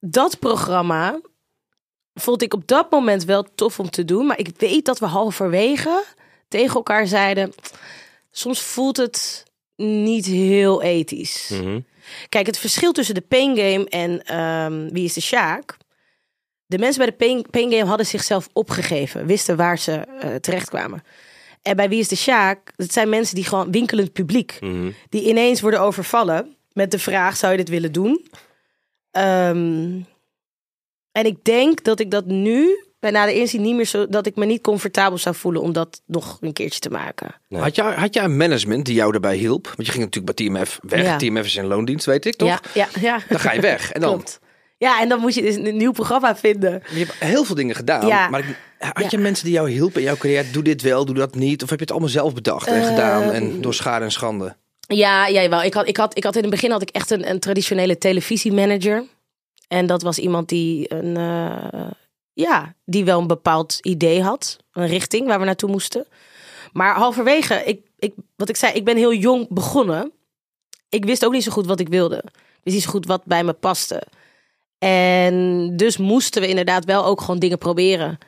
[0.01, 1.21] dat programma
[2.14, 4.27] vond ik op dat moment wel tof om te doen.
[4.27, 6.05] Maar ik weet dat we halverwege
[6.49, 7.53] tegen elkaar zeiden...
[8.31, 9.44] soms voelt het
[9.77, 11.49] niet heel ethisch.
[11.49, 11.81] Mhm.
[12.29, 15.77] Kijk, het verschil tussen de Pain Game en ehm, Wie is de Sjaak...
[16.66, 19.27] De mensen bij de Pain, Pain Game hadden zichzelf opgegeven.
[19.27, 21.03] Wisten waar ze eh, terechtkwamen.
[21.62, 22.73] En bij Wie is de Sjaak...
[22.77, 24.90] Dat zijn mensen die gewoon winkelend publiek Mhm.
[25.09, 28.27] die ineens worden overvallen met de vraag: zou je dit willen doen?
[29.11, 30.01] Ehm,
[31.12, 34.27] en ik denk dat ik dat nu bij na de inzien niet meer zo dat
[34.27, 37.35] ik me niet comfortabel zou voelen om dat nog een keertje te maken.
[37.49, 37.61] Nee.
[37.61, 39.64] Had, jij, had jij een management die jou daarbij hielp?
[39.66, 41.03] Want je ging natuurlijk bij TMF weg.
[41.03, 41.16] Ja.
[41.16, 42.49] TMF is in loondienst, weet ik toch?
[42.49, 43.18] Ja, ja, ja.
[43.29, 43.92] Dan ga je weg.
[43.92, 44.38] En dan, Klopt.
[44.79, 46.83] Ja, en dan moet je dus een nieuw programma vinden.
[46.90, 48.07] je hebt heel veel dingen gedaan.
[48.07, 48.29] Ja.
[48.29, 49.07] Maar ik, had Ja.
[49.11, 50.51] je mensen die jou hielpen in jouw carrière?
[50.51, 51.62] Doe dit wel, doe dat niet.
[51.62, 53.23] Of heb je het allemaal zelf bedacht en gedaan?
[53.23, 54.57] Ehm, En door schade en schande.
[54.87, 55.62] Ja, ja wel.
[55.62, 57.99] Ik had, ik, had, ik had in het begin had ik echt een, een traditionele
[57.99, 59.05] televisiemanager.
[59.70, 61.90] En dat was iemand die een, eh,
[62.33, 64.56] ja, die wel een bepaald idee had.
[64.72, 66.06] Een richting waar we naartoe moesten.
[66.72, 70.12] Maar halverwege, ik, ik, wat ik zei, ik ben heel jong begonnen.
[70.88, 72.16] Ik wist ook niet zo goed wat ik wilde.
[72.26, 74.02] Ik wist niet zo goed wat bij me paste.
[74.78, 78.18] En dus moesten we inderdaad wel ook gewoon dingen proberen.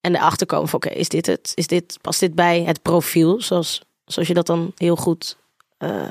[0.00, 1.52] En erachter komen van, oké, is dit het?
[1.54, 3.40] Is dit, past dit bij het profiel?
[3.40, 5.36] Zoals, zoals je dat dan heel goed
[5.78, 6.08] eh,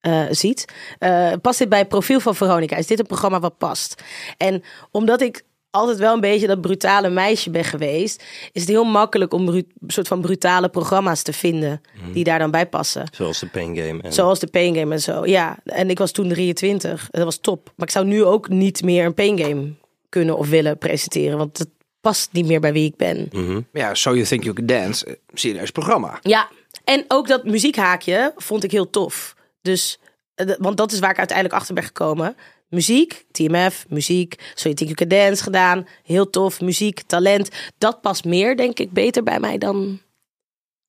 [0.00, 0.64] eh, ziet.
[0.98, 2.76] Eh, past dit bij het profiel van Veronica?
[2.76, 4.02] Is dit een programma wat past?
[4.36, 8.84] En omdat ik altijd wel een beetje dat brutale meisje ben geweest, is het heel
[8.84, 11.80] makkelijk om bru- een soort van brutale programma's te vinden
[12.12, 13.04] die daar dan bij passen.
[13.14, 14.02] Zoals de Pain Game.
[14.02, 14.12] En...
[14.12, 15.26] Zoals de Pain Game en zo.
[15.26, 17.08] Ja, en ik was toen 23.
[17.10, 17.72] Dat was top.
[17.76, 19.72] Maar ik zou nu ook niet meer een Pain Game
[20.08, 21.38] kunnen of willen presenteren.
[21.38, 21.68] Want het
[22.00, 23.28] past niet meer bij wie ik ben.
[23.32, 23.52] Mhm.
[23.52, 25.04] Maar ja, So You Think You Can Dance.
[25.06, 26.18] eh, Serieus programma.
[26.22, 26.48] Ja,
[26.84, 29.36] en ook dat muziekhaakje vond ik heel tof.
[29.68, 29.98] Dus,
[30.34, 32.36] eh, want dat is waar ik uiteindelijk achter ben gekomen.
[32.68, 35.86] Muziek, TMF, muziek, So You Think You Can Dance gedaan.
[36.02, 37.48] Heel tof, muziek, talent.
[37.78, 40.00] Dat past meer, denk ik, beter bij mij dan,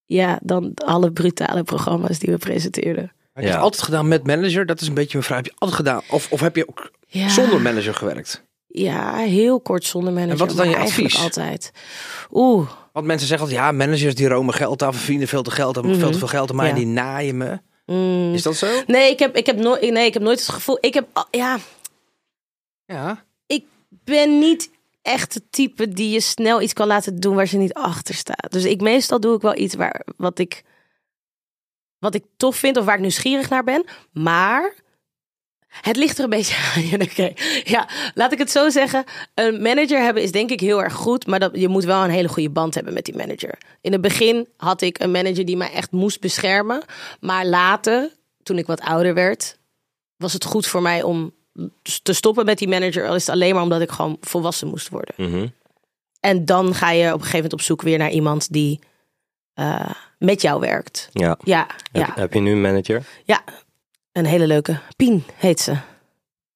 [0.06, 3.04] ja, dan alle brutale programma's die we presenteerden.
[3.34, 3.56] Heb je Ja.
[3.56, 4.66] het altijd gedaan met manager?
[4.66, 5.38] Dat is een beetje mijn vraag.
[5.38, 6.02] Heb je altijd gedaan?
[6.10, 7.30] Of, of heb je ook Ja.
[7.30, 8.44] zonder manager gewerkt?
[8.68, 10.34] Ja, heel kort zonder manager.
[10.34, 11.18] En wat is dan maar je advies?
[11.20, 11.72] Altijd.
[12.32, 15.76] Oeh, Want mensen zeggen altijd, ja, managers die romen geld af, verdienen veel te geld,
[15.76, 16.68] hebben veel te veel geld aan mij.
[16.68, 16.74] Ja.
[16.76, 17.60] die naaien me.
[17.90, 18.34] Mm.
[18.34, 18.68] Is dat zo?
[18.88, 20.78] nee, ik heb, ik heb nooit, nee, ik heb nooit het gevoel.
[20.82, 21.60] Ik heb, ja,
[22.86, 23.26] Ja.
[23.46, 24.72] ik ben niet
[25.02, 28.52] echt het type die je snel iets kan laten doen waar ze niet achter staat.
[28.52, 30.64] Dus ik meestal doe ik wel iets waar wat ik
[32.00, 33.86] wat ik tof vind of waar ik nieuwsgierig naar ben.
[34.12, 34.74] Maar
[35.70, 36.84] het ligt er een beetje aan.
[36.90, 37.34] Ja, oké.
[37.64, 39.04] Ja, laat ik het zo zeggen.
[39.34, 41.28] Een manager hebben is denk ik heel erg goed.
[41.28, 43.58] Maar dat, je moet wel een hele goede band hebben met die manager.
[43.82, 46.84] In het begin had ik een manager die mij echt moest beschermen.
[47.20, 48.12] Maar later,
[48.44, 49.58] toen ik wat ouder werd,
[50.18, 51.34] was het goed voor mij om
[52.04, 53.08] te stoppen met die manager.
[53.08, 55.14] Al is het alleen maar omdat ik gewoon volwassen moest worden.
[55.18, 55.48] Mhm.
[56.20, 58.80] En dan ga je op een gegeven moment op zoek weer naar iemand die
[59.54, 61.10] eh, met jou werkt.
[61.14, 61.38] Ja.
[61.44, 63.04] Ja, Heb, ja, heb je nu een manager?
[63.26, 63.44] ja.
[64.20, 64.80] Een hele leuke.
[64.96, 65.78] Pien heet ze.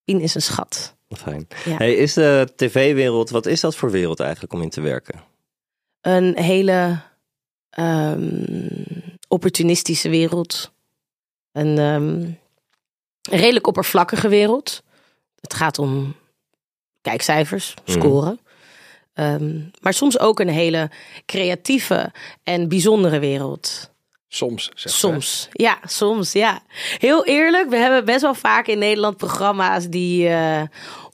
[0.04, 0.95] Pien is een schat.
[1.10, 1.47] Fijn.
[1.65, 1.76] Ja.
[1.76, 5.21] Hey, is de tv-wereld, wat is dat voor wereld eigenlijk om in te werken?
[6.02, 6.99] Een hele
[7.69, 8.45] ehm,
[9.28, 10.71] opportunistische wereld.
[11.52, 12.19] Een, ehm,
[13.21, 14.84] een redelijk oppervlakkige wereld.
[15.39, 16.15] Het gaat om
[17.02, 17.99] kijkcijfers, Mhm.
[17.99, 18.39] scoren.
[19.13, 20.89] Ehm, maar soms ook een hele
[21.26, 22.12] creatieve
[22.43, 23.91] en bijzondere wereld.
[24.36, 26.62] Soms, zeg Soms, ja, soms, ja.
[26.98, 30.62] Heel eerlijk, we hebben best wel vaak in Nederland programma's die eh,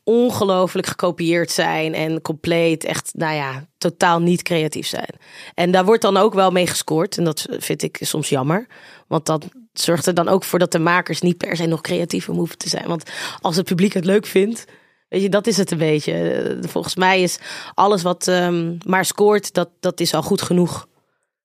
[0.03, 5.15] ongelooflijk gekopieerd zijn en compleet echt, nou ja, totaal niet creatief zijn.
[5.53, 8.67] En daar wordt dan ook wel mee gescoord en dat vind ik soms jammer,
[9.07, 12.33] want dat zorgt er dan ook voor dat de makers niet per se nog creatiever
[12.33, 12.87] hoeven te zijn.
[12.87, 14.65] Want als het publiek het leuk vindt,
[15.09, 16.57] weet je, dat is het een beetje.
[16.61, 17.39] Volgens mij is
[17.73, 20.87] alles wat ehm, maar scoort, dat, dat is al goed genoeg.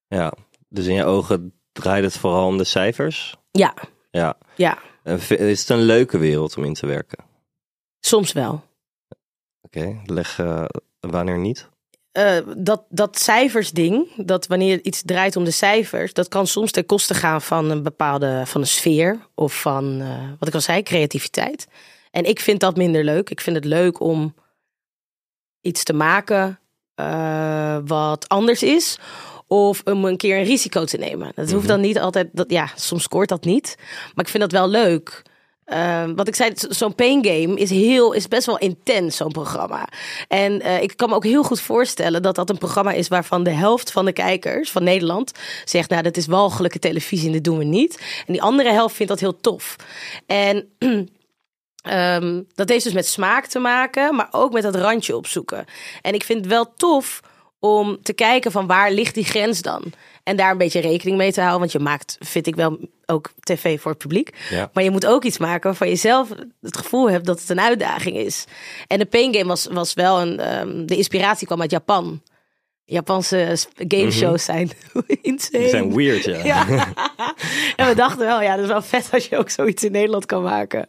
[0.07, 0.33] Ja,
[0.69, 3.35] dus in je ogen draait het vooral om de cijfers?
[3.51, 3.73] Ja,
[4.11, 4.37] Ja.
[4.55, 4.77] ja,
[5.29, 7.23] is het een leuke wereld om in te werken?
[7.99, 8.63] soms wel.
[9.61, 10.65] Oké, leg eh,
[10.99, 11.69] wanneer niet?
[12.11, 16.85] eh, dat, dat cijfersding, dat wanneer iets draait om de cijfers, dat kan soms ten
[16.85, 20.83] koste gaan van een bepaalde van een sfeer of van, eh, wat ik al zei,
[20.83, 21.67] creativiteit.
[22.11, 23.29] En ik vind dat minder leuk.
[23.29, 24.35] Ik vind het leuk om
[25.61, 26.59] iets te maken
[27.85, 28.99] wat anders is.
[29.47, 31.31] Of om een keer een risico te nemen.
[31.35, 32.29] Dat hoeft dan niet altijd.
[32.31, 33.75] Dat, ja, soms scoort dat niet.
[34.15, 35.21] Maar ik vind dat wel leuk.
[35.65, 39.31] Eh, wat ik zei, zo- zo'n pain game is, heel, is best wel intens, zo'n
[39.31, 39.87] programma.
[40.27, 43.43] En eh, ik kan me ook heel goed voorstellen dat dat een programma is waarvan
[43.43, 45.31] de helft van de kijkers van Nederland
[45.65, 47.97] zegt: Nou, dat is walgelijke televisie en dit doen we niet.
[48.27, 49.75] En die andere helft vindt dat heel tof.
[50.25, 50.67] En
[51.85, 55.65] Ehm, dat heeft dus met smaak te maken, maar ook met dat randje opzoeken.
[56.01, 57.21] En ik vind het wel tof
[57.65, 59.83] om te kijken van waar ligt die grens dan?
[60.23, 61.59] En daar een beetje rekening mee te houden.
[61.59, 64.29] Want je maakt, vind ik wel, ook tv voor het publiek.
[64.49, 64.69] Ja.
[64.73, 66.29] Maar je moet ook iets maken waarvan je zelf
[66.61, 68.45] het gevoel hebt dat het een uitdaging is.
[68.87, 70.39] En de Pain Game was, was wel een...
[70.39, 72.21] ehm, de inspiratie kwam uit Japan.
[72.85, 74.71] Japanse gameshows zijn
[75.21, 75.59] insane.
[75.59, 76.43] Die zijn weird, ja.
[76.43, 76.67] Ja.
[77.75, 80.25] en we dachten wel, ja, dat is wel vet als je ook zoiets in Nederland
[80.25, 80.87] kan maken.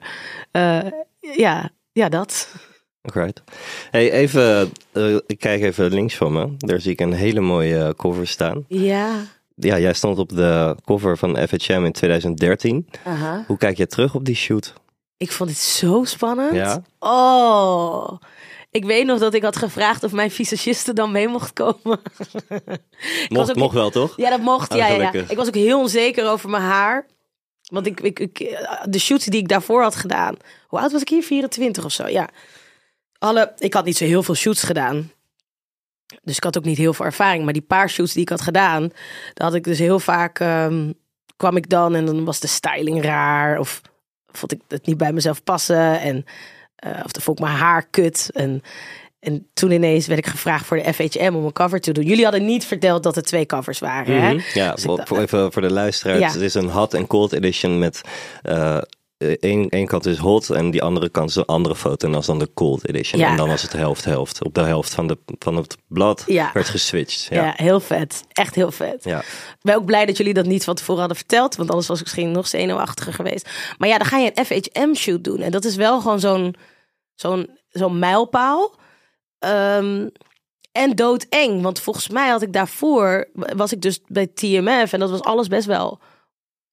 [0.50, 0.86] Eh,
[1.20, 2.54] ja, ja, dat.
[3.14, 3.42] Alright.
[3.90, 6.54] Hey, even, eh, ik kijk even links van me.
[6.58, 8.64] Daar zie ik een hele mooie eh, cover staan.
[8.68, 9.08] Ja.
[9.54, 12.88] Ja, jij stond op de cover van FHM in 2013.
[13.04, 13.44] Aha.
[13.46, 14.72] Hoe kijk je terug op die shoot?
[15.16, 16.54] Ik vond dit zo spannend.
[16.54, 16.82] Ja?
[16.98, 18.08] Oh.
[18.70, 21.78] Ik weet nog dat ik had gevraagd of mijn visagiste dan mee mocht komen.
[23.28, 24.16] Mocht, ook- mocht wel, toch?
[24.16, 24.72] Ja, dat mocht.
[24.72, 25.12] Oh, ja, ja.
[25.12, 27.06] Ik was ook heel onzeker over mijn haar.
[27.70, 28.38] Want ik, ik, ik,
[28.88, 30.36] de shoots die ik daarvoor had gedaan.
[30.66, 31.22] Hoe oud was ik hier?
[31.22, 32.28] 24 of zo, ja.
[33.18, 35.10] Alle, ik had niet zo heel veel shoots gedaan.
[36.22, 37.44] Dus ik had ook niet heel veel ervaring.
[37.44, 38.82] Maar die paar shoots die ik had gedaan,
[39.34, 40.92] daar had ik dus heel vaak ehm,
[41.36, 43.58] kwam ik dan en dan was de styling raar.
[43.58, 43.80] Of
[44.26, 46.00] vond ik het niet bij mezelf passen.
[46.00, 46.24] En,
[46.76, 48.30] eh, of dan vond ik mijn haar kut.
[48.34, 48.62] En,
[49.20, 52.04] en toen ineens werd ik gevraagd voor de FHM om een cover te doen.
[52.04, 54.20] Jullie hadden niet verteld dat er twee covers waren.
[54.22, 54.32] hè?
[54.34, 54.42] Mhm.
[54.54, 56.20] Ja, Dus voor, dacht- even voor de luisteraars.
[56.20, 56.28] Ja.
[56.30, 58.00] Het is een hot en cold edition met...
[58.42, 58.78] eh
[59.18, 62.08] één, één kant is hot en die andere kant is een andere foto.
[62.08, 63.20] En is dan de cold edition.
[63.20, 63.30] Ja.
[63.30, 64.44] En dan was het helft-helft.
[64.44, 66.50] Op de helft van, de, van het blad Ja.
[66.52, 67.26] werd geswitcht.
[67.30, 67.44] Ja.
[67.44, 67.52] Ja.
[67.56, 68.24] heel vet.
[68.32, 69.04] Echt heel vet.
[69.04, 69.18] Ja.
[69.20, 71.56] Ik ben ook blij dat jullie dat niet van tevoren hadden verteld.
[71.56, 73.48] Want anders was ik misschien nog zenuwachtiger geweest.
[73.78, 75.40] Maar ja, dan ga je een FHM-shoot doen.
[75.40, 76.54] En dat is wel gewoon zo'n
[77.14, 78.74] zo'n zo'n mijlpaal.
[79.38, 80.08] Ehm,
[80.72, 81.62] en doodeng.
[81.62, 83.28] Want volgens mij had ik daarvoor...
[83.32, 84.92] was ik dus bij TMF.
[84.92, 85.98] En dat was alles best wel...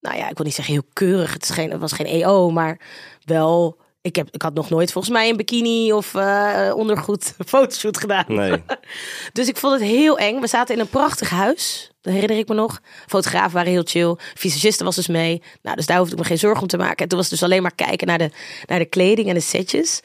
[0.03, 1.33] Nou ja, ik wil niet zeggen heel keurig.
[1.33, 2.79] Het, is geen, het was geen EO, maar
[3.25, 3.81] wel...
[4.01, 8.25] Ik, heb, ik had nog nooit volgens mij een bikini of eh, ondergoed fotoshoot gedaan.
[8.27, 8.63] Nee.
[9.33, 10.39] Dus ik vond het heel eng.
[10.39, 11.91] We zaten in een prachtig huis.
[12.01, 12.79] Dat herinner ik me nog.
[13.07, 14.15] Fotografen waren heel chill.
[14.33, 15.41] Visagiste was dus mee.
[15.61, 16.97] Nou, dus daar hoefde ik me geen zorgen om te maken.
[16.97, 18.29] En toen was het dus alleen maar kijken naar de,
[18.65, 20.01] naar de kleding en de setjes.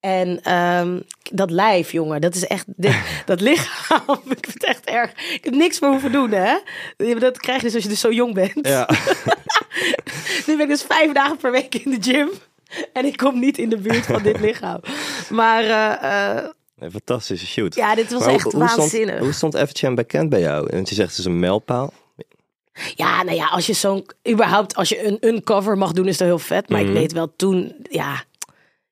[0.00, 1.00] En ehm,
[1.32, 5.10] dat lijf, jongen, dat is echt, dit- dat lichaam, ik vind het echt erg.
[5.32, 6.54] Ik heb niks meer hoeven doen, hè.
[7.18, 8.66] Dat krijg je dus als je dus zo jong bent.
[8.68, 8.88] Ja.
[10.46, 12.28] Nu ben ik dus vijf dagen per week in de gym.
[12.92, 14.80] En ik kom niet in de buurt van dit lichaam.
[15.30, 16.44] Maar eh, eh,
[16.78, 17.74] Een fantastische shoot.
[17.74, 19.14] ja, dit was Maar echt hoe, waanzinnig.
[19.14, 20.70] Stond, hoe stond FHM bekend bij jou?
[20.70, 21.92] En je zegt het is een mijlpaal.
[22.94, 26.16] Ja, nou ja, als je zo'n, überhaupt, als je een, een cover mag doen, is
[26.16, 26.68] dat heel vet.
[26.68, 26.88] Maar Mhm.
[26.90, 28.22] ik weet wel, toen, ja,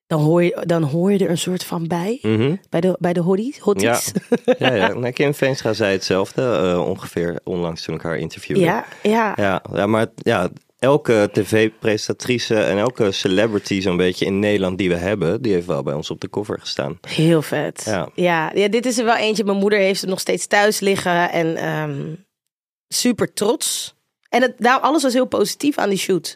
[0.08, 2.18] dan hoor je, dan hoor je er een soort van bij.
[2.22, 2.56] Mhm.
[2.68, 3.58] Bij de, bij de hotties.
[3.58, 4.12] hotties.
[4.58, 4.92] Ja, ja.
[4.92, 8.60] Nou, Kim Veenstra zei hetzelfde eh, ongeveer onlangs toen ik haar interviewde.
[8.60, 9.32] ja, ja.
[9.36, 14.94] Ja, ja maar ja, elke tv-presentatrice en elke celebrity zo'n beetje in Nederland die we
[14.94, 16.98] hebben, die heeft wel bij ons op de cover gestaan.
[17.08, 17.82] Heel vet.
[17.84, 18.08] Ja.
[18.14, 18.50] Ja.
[18.54, 19.44] Ja, dit is er wel eentje.
[19.44, 21.30] Mijn moeder heeft hem nog steeds thuis liggen.
[21.30, 22.14] En ehm,
[22.88, 23.96] super trots.
[24.28, 26.28] En het, nou, alles was heel positief aan die shoot.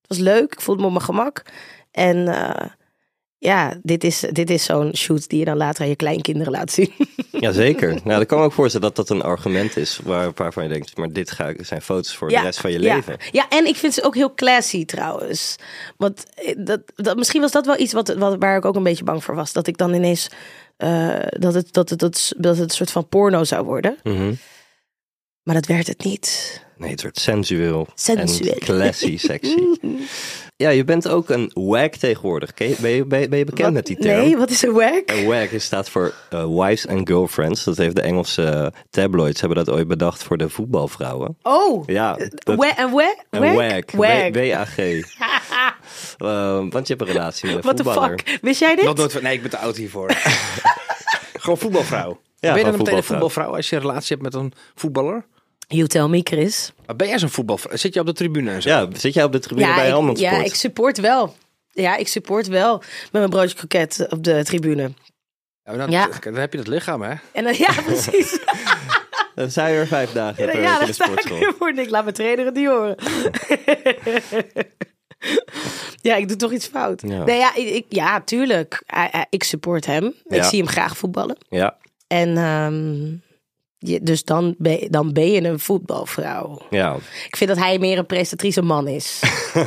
[0.00, 0.52] Het was leuk.
[0.52, 1.42] Ik voelde me op mijn gemak.
[1.90, 2.66] En eh,
[3.42, 6.72] ja, dit is, dit is zo'n shoot die je dan later aan je kleinkinderen laat
[6.72, 6.92] zien.
[7.30, 7.88] Jazeker.
[7.88, 10.68] nou, dan kan ik me ook voorstellen dat dat een argument is waar, waarvan je
[10.68, 12.94] denkt, maar dit ga, ik- zijn foto's voor de rest van je ja.
[12.94, 13.16] leven.
[13.32, 15.56] Ja, en ik vind ze ook heel classy trouwens.
[15.96, 18.82] Want eh, dat, dat, misschien was dat wel iets wat, wat, waar ik ook een
[18.82, 19.52] beetje bang voor was.
[19.52, 20.28] Dat ik dan ineens...
[20.76, 23.96] eh, dat, het, dat, het, dat, het, dat het een soort van porno zou worden.
[24.02, 24.32] Mhm.
[25.42, 26.60] Maar dat werd het niet.
[26.76, 27.86] Nee, het wordt sensueel.
[27.94, 28.52] Sensueel.
[28.52, 29.56] En classy, sexy.
[30.60, 32.54] ja, je bent ook een wag tegenwoordig.
[32.54, 34.20] Ken je- Ben je, ben je, ben je bekend Wat- met die term?
[34.20, 35.00] Nee, wat is een wag?
[35.06, 37.64] Een wag staat voor eh, wives and girlfriends.
[37.64, 41.36] Dat heeft de Engelse tabloids hebben dat ooit bedacht voor de voetbalvrouwen.
[41.42, 43.14] Oh, Ja, dat- wa- een wag?
[43.30, 43.84] een wag.
[43.92, 44.30] Wag.
[44.32, 44.78] W-A-G.
[46.18, 48.18] Eh, want je hebt een relatie met een What the voetballer.
[48.18, 48.38] fuck?
[48.42, 49.12] Wist jij dit?
[49.12, 50.10] Van, nee, ik ben te oud hiervoor.
[51.42, 52.08] gewoon voetbalvrouw.
[52.08, 53.02] ben je dan meteen een voetbalvrouw.
[53.02, 55.24] voetbalvrouw als je een relatie hebt met een voetballer?
[55.72, 56.72] You tell me, Chris.
[56.86, 57.76] Maar ben jij zo'n voetbalvrouw?
[57.76, 58.68] Zit je op de tribune en zo?
[58.68, 61.36] Ja, zit jij op de tribune bij ik, Helmond ja, ik support wel.
[61.70, 64.92] Ja, ik support wel met mijn broodje kroket op de tribune.
[65.64, 66.08] Ja, dan, Ja.
[66.20, 67.14] dan heb je dat lichaam, hè?
[67.32, 68.38] En dan, ja, precies.
[69.34, 71.52] Dan zijn er vijf dagen per ja, week in de sportschool.
[71.58, 71.72] voor.
[71.78, 72.96] Ik laat mijn trainer het niet horen.
[76.02, 77.02] ja, ik doe toch iets fout.
[77.06, 77.24] Ja.
[77.24, 78.82] Nee, ja, ik, ja, tuurlijk.
[79.30, 80.04] Ik support hem.
[80.24, 80.42] Ik Ja.
[80.42, 81.36] zie hem graag voetballen.
[81.48, 83.12] Ja, En ehm,
[83.80, 86.58] je, dus dan ben, dan ben je een voetbalvrouw.
[86.70, 86.96] ja.
[87.26, 89.20] Ik vind dat hij meer een prestatrice man is.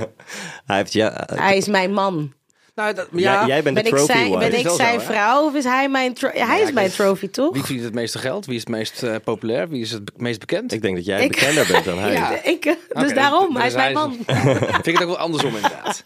[0.65, 1.28] Hij heeft ja.
[1.36, 2.34] hij is mijn man.
[2.76, 3.34] Nou, dat, ja.
[3.34, 4.38] ja, jij bent de Ben ik trophy zijn, wife.
[4.40, 6.90] ben is ik zijn zo, vrouw of is hij mijn tro- Hij is ik mijn
[6.90, 7.54] trophy, toch?
[7.54, 8.46] Wie verdient het meeste geld?
[8.46, 9.70] Wie is het meest eh, populair?
[9.70, 10.72] Wie is het meest bekend?
[10.74, 12.12] Ik denk dat jij Ik- bekender bent dan hij.
[12.24, 12.32] Ja.
[12.32, 14.18] Ja, Ik, eh, dus daarom, dan hij is mijn man.
[14.74, 16.02] Vind ik het ook wel andersom inderdaad.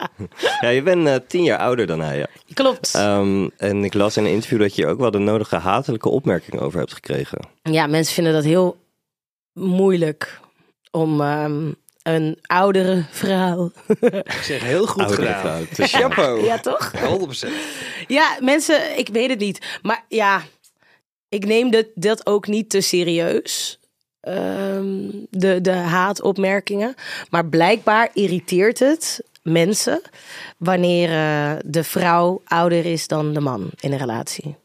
[0.75, 2.17] je bent eh, tien jaar ouder dan hij.
[2.17, 2.27] Ja.
[2.53, 2.93] Klopt.
[2.95, 6.61] Ehm, en ik las in een interview dat je ook wel de nodige hatelijke opmerkingen
[6.63, 7.39] over hebt gekregen.
[7.61, 8.77] Ja, mensen vinden dat heel
[9.53, 10.39] moeilijk
[10.91, 11.71] om ehm,
[12.07, 13.71] een oudere vrouw.
[13.99, 15.39] Ik zeg heel goed Oudere gedaan.
[15.41, 16.43] vrouw, tussen- Chapeau.
[16.43, 16.91] ja, toch?
[16.91, 17.53] 100%.
[18.07, 19.79] Ja, mensen, ik weet het niet.
[19.81, 20.41] Maar ja,
[21.29, 23.79] ik neem dit, dat ook niet te serieus.
[24.21, 26.95] Ehm, de, de haatopmerkingen.
[27.29, 30.01] Maar blijkbaar irriteert het mensen
[30.57, 34.55] wanneer eh, de vrouw ouder is dan de man in een relatie.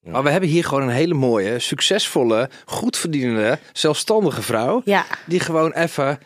[0.00, 4.82] Maar we hebben hier gewoon een hele mooie, succesvolle, goed verdienende, zelfstandige vrouw.
[4.84, 6.18] Ja, Die gewoon even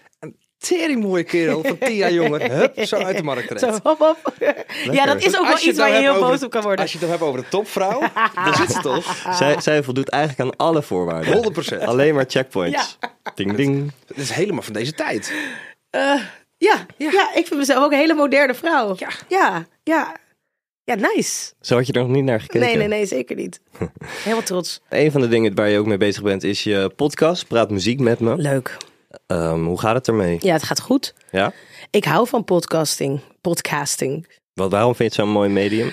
[0.63, 3.61] tering mooie kerel van 10 jaar jonger, hup, zo uit de markt trekt.
[3.61, 4.35] zo hop hop.
[4.91, 6.51] Ja, dat is ook wel je iets het waar je nou heel hebt boos op
[6.51, 6.81] kan worden.
[6.81, 8.01] Als je het dan hebt over de topvrouw,
[8.45, 9.37] dan zit ze toch.
[9.37, 11.55] Zij, zij voldoet eigenlijk aan alle voorwaarden.
[11.81, 11.85] 100%.
[11.85, 12.99] Alleen maar checkpoints.
[13.35, 13.93] Ding ding.
[14.07, 15.33] Het is helemaal van deze tijd.
[15.91, 16.21] Eh,
[16.57, 17.31] ja, ja.
[17.35, 18.95] ik vind mezelf ook een hele moderne vrouw.
[18.97, 19.09] Ja.
[19.29, 20.17] ja, ja.
[20.85, 21.53] Ja, nice.
[21.61, 22.61] Zo had je er nog niet naar gekeken.
[22.61, 23.61] Nee, nee, nee, zeker niet.
[24.23, 24.81] Helemaal trots.
[24.89, 27.47] Een van de dingen waar je ook mee bezig bent is je podcast.
[27.47, 28.37] Praat muziek met me.
[28.37, 28.77] Leuk.
[29.27, 30.39] Ehm, hoe gaat het ermee?
[30.41, 31.15] Ja, het gaat goed.
[31.31, 31.53] Ja?
[31.91, 33.21] Ik hou van podcasting.
[33.41, 34.27] Podcasting.
[34.55, 35.93] Wat, waarom vind je het zo'n mooi medium?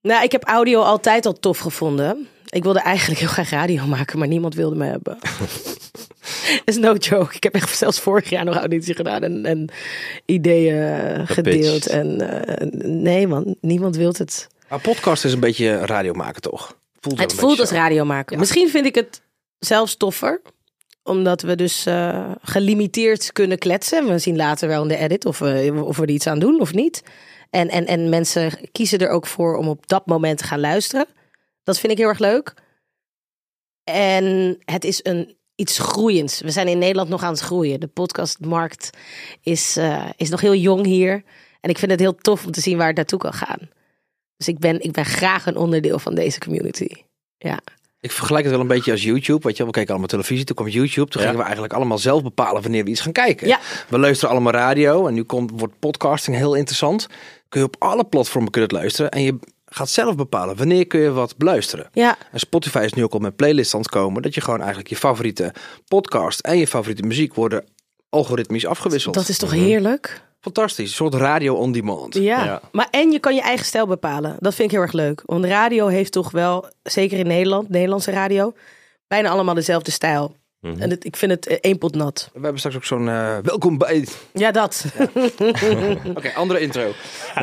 [0.00, 2.28] Nou, ik heb audio altijd al tof gevonden.
[2.48, 5.18] Ik wilde eigenlijk heel graag radio maken, maar niemand wilde me hebben.
[6.64, 7.34] is no joke.
[7.34, 9.70] Ik heb echt zelfs vorig jaar nog auditie gedaan en, en
[10.26, 11.86] ideeën gedeeld.
[11.86, 14.48] En eh, nee man, niemand wil het.
[14.68, 16.76] Maar podcast is een beetje radio maken, toch?
[17.00, 18.38] Voelt Het voelt als radio maken.
[18.38, 19.22] Misschien vind ik het
[19.58, 20.40] zelfs toffer.
[21.02, 24.06] Omdat we dus eh, gelimiteerd kunnen kletsen.
[24.06, 26.60] We zien later wel in de edit of we, of we er iets aan doen
[26.60, 27.02] of niet.
[27.50, 31.06] En, en, en mensen kiezen er ook voor om op dat moment te gaan luisteren.
[31.62, 32.54] Dat vind ik heel erg leuk.
[33.84, 36.40] En het is een, iets groeiends.
[36.40, 37.80] We zijn in Nederland nog aan het groeien.
[37.80, 38.90] De podcastmarkt
[39.40, 41.22] is, eh, is nog heel jong hier.
[41.60, 43.68] En ik vind het heel tof om te zien waar het naartoe kan gaan.
[44.36, 46.88] Dus ik ben, ik ben graag een onderdeel van deze community.
[47.38, 47.60] Ja.
[48.00, 49.46] Ik vergelijk het wel een beetje als YouTube.
[49.46, 51.10] Weet je, we keken allemaal televisie, toen kwam YouTube.
[51.10, 51.26] Toen Ja.
[51.26, 53.46] gingen we eigenlijk allemaal zelf bepalen wanneer we iets gaan kijken.
[53.48, 53.60] Ja.
[53.88, 57.06] We luisteren allemaal radio en nu komt, wordt podcasting heel interessant.
[57.48, 61.10] Kun je op alle platformen kunnen luisteren en je gaat zelf bepalen wanneer kun je
[61.10, 61.88] wat beluisteren.
[61.92, 64.58] Ja, En Spotify is nu ook al met playlists aan het komen dat je gewoon
[64.58, 65.52] eigenlijk je favoriete
[65.88, 67.64] podcast en je favoriete muziek worden
[68.08, 69.14] algoritmisch afgewisseld.
[69.14, 70.22] dat is toch heerlijk?
[70.40, 72.14] Fantastisch, een soort radio on demand.
[72.14, 72.44] Ja.
[72.44, 72.60] Ja.
[72.72, 74.36] maar en je kan je eigen stijl bepalen.
[74.38, 75.22] Dat vind ik heel erg leuk.
[75.26, 78.52] Want radio heeft toch wel, zeker in Nederland, Nederlandse radio,
[79.08, 80.36] bijna allemaal dezelfde stijl.
[80.60, 80.80] Mhm.
[80.80, 82.28] En het, ik vind het eh, één pot nat.
[82.32, 84.06] We hebben straks ook zo'n eh, welkom bij...
[84.32, 84.84] Ja, dat.
[86.14, 86.92] Oké, andere intro.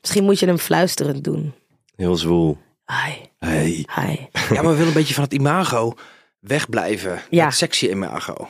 [0.00, 1.54] Misschien moet je hem fluisterend doen.
[1.96, 2.58] Heel zwoel.
[2.86, 3.86] Hi, Hey.
[3.94, 4.16] hi.
[4.54, 5.94] Ja, maar we willen een beetje van het imago
[6.40, 7.20] wegblijven.
[7.30, 7.44] Ja.
[7.44, 8.48] Het sexy imago.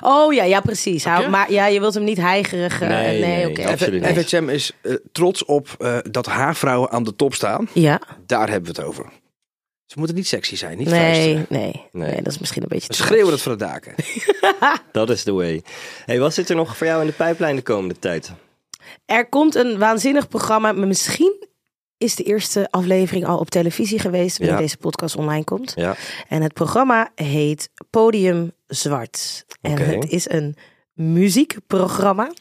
[0.00, 1.04] Oh ja, ja precies.
[1.04, 2.80] Hou, maar ja, je wilt hem niet heigerig.
[2.80, 3.66] eh, Nee, nee, oké.
[3.68, 4.26] Absoluut niet.
[4.28, 7.68] FHM is eh, trots op eh, dat haar vrouwen aan de top staan.
[7.72, 9.04] Ja, Daar hebben we het over.
[9.86, 12.22] Ze moeten niet sexy zijn, niet nee, nee, nee, Nee.
[12.22, 13.94] dat is misschien een beetje te schreeuwen het van de daken.
[14.92, 15.62] Dat is the way.
[16.04, 18.32] Hey, wat zit er nog voor jou in de pijplijn de komende tijd?
[19.06, 20.72] Er komt een waanzinnig programma.
[20.72, 21.41] Misschien
[22.02, 24.62] is de eerste aflevering al op televisie geweest wanneer Ja.
[24.62, 25.72] deze podcast online komt.
[25.76, 25.94] Ja.
[26.28, 29.44] En het programma heet Podium Zwart.
[29.60, 30.56] En het is een
[30.94, 32.32] muziekprogramma.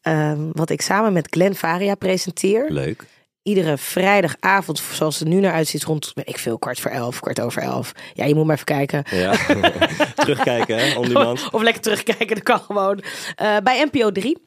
[0.00, 2.70] ehm, wat ik samen met Glenn Varia presenteer.
[2.70, 3.04] Leuk.
[3.42, 7.62] Iedere vrijdagavond, zoals het nu naar uitziet, rond ik veel, kwart voor elf, kwart over
[7.62, 7.92] elf.
[8.14, 9.02] Ja, je moet maar even kijken.
[9.10, 9.32] Ja.
[10.14, 11.00] Terugkijken, hè?
[11.00, 11.48] Demand.
[11.52, 13.02] Of lekker terugkijken, dat kan gewoon.
[13.36, 14.38] Eh, bij NPO 3.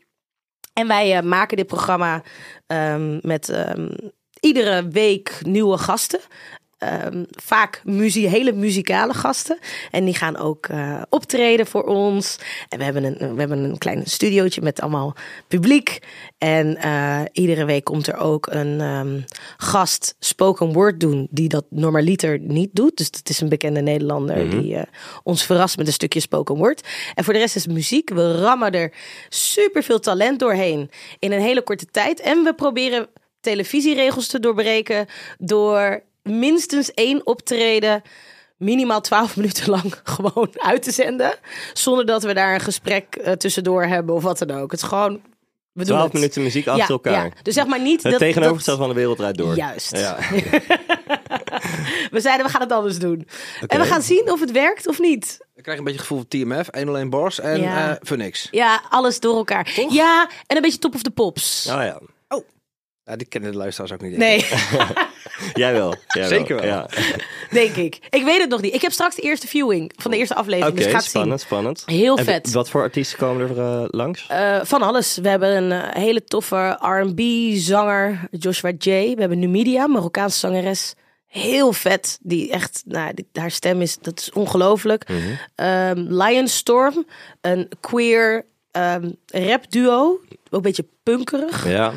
[0.73, 2.23] En wij eh, maken dit programma
[2.67, 3.89] ehm, met ehm,
[4.39, 6.19] iedere week nieuwe gasten.
[6.79, 9.59] Ehm, vaak muzie hele muzikale gasten.
[9.91, 12.39] En die gaan ook eh, optreden voor ons.
[12.69, 15.15] En we hebben een, we hebben een klein studiootje met allemaal
[15.47, 15.99] publiek.
[16.37, 19.21] En eh, iedere week komt er ook een ehm,
[19.57, 21.27] gast spoken word doen.
[21.31, 22.97] Die dat normaliter niet doet.
[22.97, 24.83] Dus het is een bekende Nederlander die eh,
[25.23, 26.87] ons verrast met een stukje spoken word.
[27.15, 28.09] En voor de rest is muziek.
[28.09, 28.93] We rammen er
[29.29, 30.89] super veel talent doorheen.
[31.19, 32.19] In een hele korte tijd.
[32.19, 33.07] En we proberen
[33.41, 35.05] televisieregels te doorbreken.
[35.37, 38.01] Door minstens één optreden
[38.57, 41.35] minimaal 12 minuten lang gewoon uit te zenden.
[41.73, 44.71] Zonder dat we daar een gesprek eh, tussendoor hebben of wat dan ook.
[44.71, 45.21] Het is gewoon.
[45.71, 46.13] We doen 12 het.
[46.13, 47.25] minuten muziek achter Ja, elkaar.
[47.25, 47.31] ja.
[47.43, 48.21] Dus zeg maar niet Het dat.
[48.21, 49.55] tegenovergestelde van de wereld draait door.
[49.55, 49.97] Juist.
[49.97, 50.17] Ja.
[52.11, 53.27] we zeiden we gaan het anders doen.
[53.67, 55.37] En we gaan zien of het werkt of niet.
[55.55, 57.89] Ik krijg een beetje het gevoel van TMF, 101 Bars en Ja.
[57.89, 58.47] eh voor niks.
[58.51, 59.85] Ja, alles door elkaar.
[59.89, 61.67] Ja, en een beetje top of the pops.
[61.69, 61.99] Oh ja.
[63.09, 64.17] Ja, die kennen de luisteraars ook niet.
[64.17, 64.45] Nee,
[65.53, 65.95] Jij wel.
[66.07, 66.65] Jij Zeker wel.
[66.65, 66.85] Ja.
[67.51, 67.99] denk ik.
[68.09, 68.73] Ik weet het nog niet.
[68.73, 70.79] Ik heb straks de eerste viewing van de eerste aflevering.
[70.79, 71.83] Oké, dus spannend, spannend.
[71.85, 71.97] zien.
[71.97, 72.51] Heel En vet.
[72.51, 74.27] Wat voor artiesten komen er eh, langs?
[74.27, 75.17] Eh, van alles.
[75.17, 78.89] We hebben een eh, hele toffe R&B-zanger, Joshua J.
[78.89, 80.93] We hebben Numidia, Marokkaanse zangeres.
[81.27, 82.19] Heel vet.
[82.21, 85.07] Die echt, nou, die- haar stem is, dat is ongelooflijk.
[85.09, 85.19] Mhm.
[85.55, 87.05] Ehm, Lionstorm,
[87.41, 90.03] een queer ehm rap duo.
[90.03, 91.67] Ook een beetje punkerig.
[91.67, 91.93] Ja.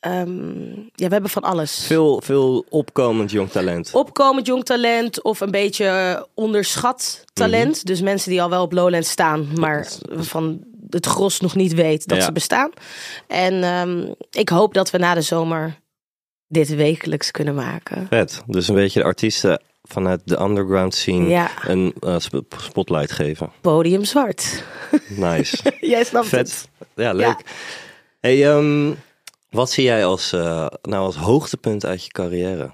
[0.00, 1.84] Ehm, ja, we hebben van alles.
[1.86, 3.90] Veel, veel opkomend jong talent.
[3.94, 7.76] Opkomend jong talent of een beetje onderschat talent.
[7.76, 7.84] Mhm.
[7.86, 12.06] Dus mensen die al wel op Lowland staan, maar van het gros nog niet weet
[12.08, 12.24] dat Ja.
[12.24, 12.70] ze bestaan.
[13.26, 15.78] En ehm, ik hoop dat we na de zomer
[16.48, 18.06] dit wekelijks kunnen maken.
[18.08, 18.42] Vet.
[18.46, 23.50] Dus een beetje de artiesten vanuit de underground scene Ja, een eh, sp- spotlight geven.
[23.60, 24.62] podium zwart.
[25.08, 25.56] Nice.
[25.80, 26.50] Jij snapt het.
[26.50, 26.68] Vet.
[26.94, 27.36] Ja, leuk.
[28.20, 28.92] Hey, ehm,
[29.50, 32.70] wat zie jij als, eh, nou, als hoogtepunt uit je carrière?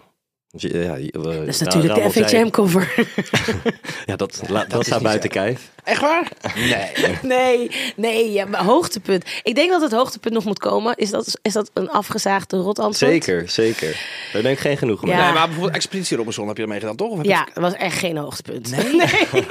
[0.51, 2.95] Want je- Ja, we- Dat is nou, natuurlijk Ramon de FHM-cover.
[4.07, 5.41] Ja, dat, la- dat, is staat buiten zo.
[5.41, 5.71] kijf.
[5.85, 6.29] Echt waar?
[6.55, 6.91] Nee.
[7.23, 9.25] Nee, nee, ja, maar hoogtepunt.
[9.43, 10.97] Ik denk dat het hoogtepunt nog moet komen.
[10.97, 12.97] Is dat, is dat een afgezaagde rotantwoord?
[13.13, 14.01] Zeker, zeker.
[14.33, 15.15] Daar denk ik geen genoeg mee.
[15.15, 15.25] Ja.
[15.25, 17.11] Nee, maar bijvoorbeeld Expeditie Robinson heb je ermee gedaan, toch?
[17.11, 18.71] Of heb je Ja, dat was echt geen hoogtepunt.
[18.71, 19.01] Nee.
[19.01, 19.47] het-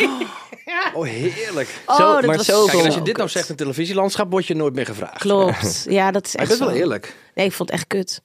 [0.93, 1.69] Oh, heerlijk.
[1.85, 4.45] Oh, Zo- dat maar was zo- Kijk, als je dit nou zegt in televisielandschap, word
[4.47, 5.17] je nooit meer gevraagd.
[5.17, 5.85] Klopt.
[5.89, 7.15] Ja, dat is Maar echt dat is wel eerlijk.
[7.33, 8.21] Nee, ik vond het echt kut.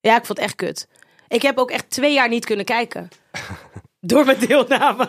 [0.00, 0.88] Ja, ik vond het echt kut.
[1.28, 3.08] Ik heb ook echt twee jaar niet kunnen kijken.
[4.00, 5.06] Door mijn deelname.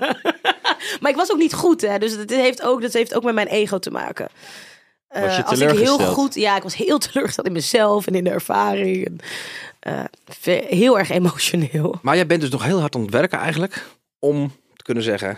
[1.01, 1.97] maar ik was ook niet goed, hè.
[1.97, 4.29] Dus dat heeft ook, dat heeft ook met mijn ego te maken.
[5.07, 6.35] Eh, Was je als ik heel goed...
[6.35, 9.05] Ja, ik was heel teleurgesteld in mezelf en in de ervaring.
[9.05, 9.19] En,
[10.43, 11.99] eh, heel erg emotioneel.
[12.01, 13.85] Maar jij bent dus nog heel hard aan het werken eigenlijk.
[14.19, 15.37] Om te kunnen zeggen,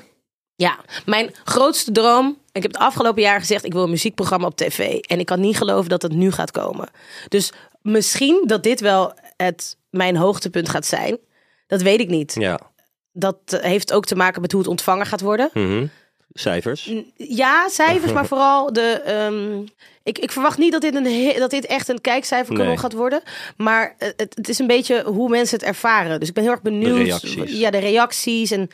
[0.62, 2.38] Ja, mijn grootste droom.
[2.52, 4.98] Ik heb het afgelopen jaar gezegd: ik wil een muziekprogramma op tv.
[5.00, 6.90] En ik kan niet geloven dat het nu gaat komen.
[7.28, 7.52] Dus
[7.82, 11.18] misschien dat dit wel het, mijn hoogtepunt gaat zijn.
[11.68, 12.36] Dat weet ik niet.
[12.40, 12.60] Ja.
[13.14, 15.50] Dat eh, heeft ook te maken met hoe het ontvangen gaat worden.
[15.54, 15.86] Mhm.
[16.34, 16.94] Cijfers.
[17.16, 19.02] Ja, cijfers, maar vooral de.
[19.06, 19.62] ehm,
[20.04, 22.78] ik, ik verwacht niet dat dit, een, dat dit echt een kijkcijferkanon Nee.
[22.78, 23.22] gaat worden.
[23.58, 26.20] Maar eh, het, het is een beetje hoe mensen het ervaren.
[26.20, 26.98] Dus ik ben heel erg benieuwd.
[26.98, 27.60] De reacties.
[27.60, 28.52] Ja, de reacties.
[28.52, 28.70] En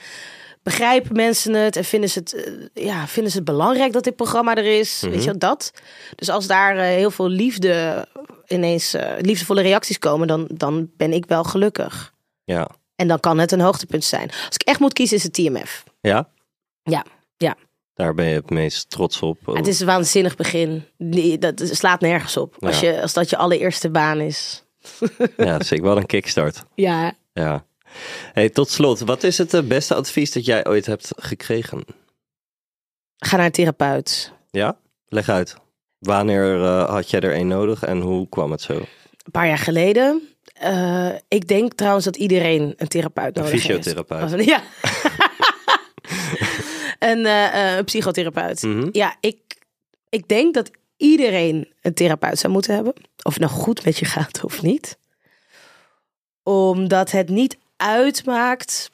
[0.67, 1.75] begrijpen mensen het?
[1.75, 5.01] En vinden ze het, eh, ja, vinden ze het belangrijk dat dit programma er is?
[5.01, 5.11] Mhm.
[5.11, 5.71] Weet je wel, dat?
[6.15, 8.07] Dus als daar eh, heel veel liefde
[8.47, 12.13] ineens eh, liefdevolle reacties komen, dan, dan ben ik wel gelukkig.
[12.43, 12.69] Ja.
[12.95, 14.29] En dan kan het een hoogtepunt zijn.
[14.29, 15.83] Als ik echt moet kiezen, is het TMF.
[16.01, 16.29] Ja?
[16.83, 17.05] Ja,
[17.37, 17.55] ja.
[17.93, 19.37] Daar ben je het meest trots op.
[19.45, 20.85] Het is een waanzinnig begin.
[21.39, 22.55] Dat slaat nergens op.
[22.59, 24.63] Als, je, als dat je allereerste baan is.
[25.37, 26.63] Ja, zeker wel een kickstart.
[26.75, 27.65] Ja, Ja.
[28.33, 31.85] Hey, tot slot, wat is het eh, beste advies dat jij ooit hebt gekregen?
[33.17, 34.33] Ga naar een therapeut.
[34.51, 34.77] Ja?
[35.07, 35.55] Leg uit.
[35.99, 38.73] Wanneer eh, had jij er een nodig en hoe kwam het zo?
[38.73, 40.37] Een paar jaar geleden.
[40.53, 44.31] Eh, ik denk trouwens dat iedereen een therapeut Een nodig fysiotherapeut.
[44.31, 44.43] heeft.
[44.45, 44.61] Ja.
[47.09, 48.61] een, eh, eh, een psychotherapeut.
[48.61, 48.89] Mhm.
[48.91, 49.37] Ja, ik,
[50.09, 52.93] ik denk dat iedereen een therapeut zou moeten hebben.
[53.23, 54.97] Of het nou goed met je gaat of niet.
[56.43, 58.91] Omdat het niet uitmaakt.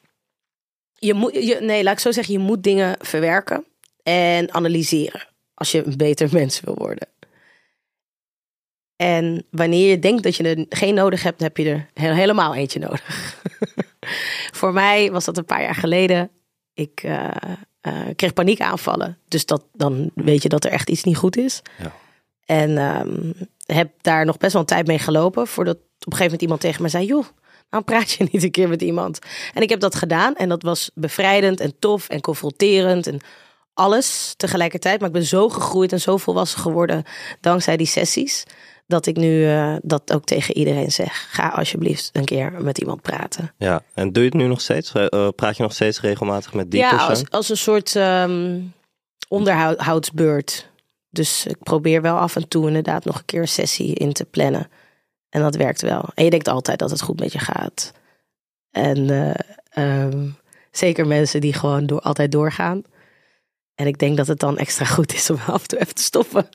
[0.94, 3.66] Je moet, je, nee, laat ik zo zeggen, je moet dingen verwerken
[4.04, 5.28] en analyseren.
[5.54, 7.08] Als je een beter mens wil worden.
[8.96, 12.56] En wanneer je denkt dat je er geen nodig hebt, heb je er he- helemaal
[12.56, 13.38] eentje nodig.
[14.60, 16.30] Voor mij was dat een paar jaar geleden.
[16.74, 17.28] Ik eh,
[17.82, 19.18] eh, kreeg paniekaanvallen.
[19.28, 21.62] Dus dat, dan weet je dat er echt iets niet goed is.
[21.80, 21.94] Ja.
[22.46, 23.32] En ehm,
[23.66, 25.48] heb daar nog best wel een tijd mee gelopen.
[25.48, 27.26] Voordat op een gegeven moment iemand tegen me zei: Joh,
[27.74, 29.20] waarom praat je niet een keer met iemand?
[29.54, 30.36] En ik heb dat gedaan.
[30.36, 33.08] En dat was bevrijdend en tof en confronterend.
[33.08, 33.20] En
[33.74, 35.00] alles tegelijkertijd.
[35.00, 37.04] Maar ik ben zo gegroeid en zo volwassen geworden
[37.42, 38.44] dankzij die sessies.
[38.88, 41.28] Dat ik nu eh, dat ook tegen iedereen zeg.
[41.30, 43.54] Ga alsjeblieft een keer met iemand praten.
[43.58, 44.92] Ja, en doe je het nu nog steeds?
[44.92, 47.10] Eh, praat je nog steeds regelmatig met die ja, persoon?
[47.10, 48.60] als, als een soort ehm,
[49.28, 50.72] onderhoudsbeurt.
[51.10, 54.26] Dus ik probeer wel af en toe inderdaad nog een keer een sessie in te
[54.26, 54.68] plannen.
[55.34, 56.10] En dat werkt wel.
[56.16, 57.92] En je denkt altijd dat het goed met je gaat.
[58.72, 59.34] En eh,
[60.04, 60.28] ehm,
[60.72, 62.82] zeker mensen die gewoon door, altijd doorgaan.
[63.76, 66.02] En ik denk dat het dan extra goed is om af en toe even te
[66.02, 66.48] stoppen.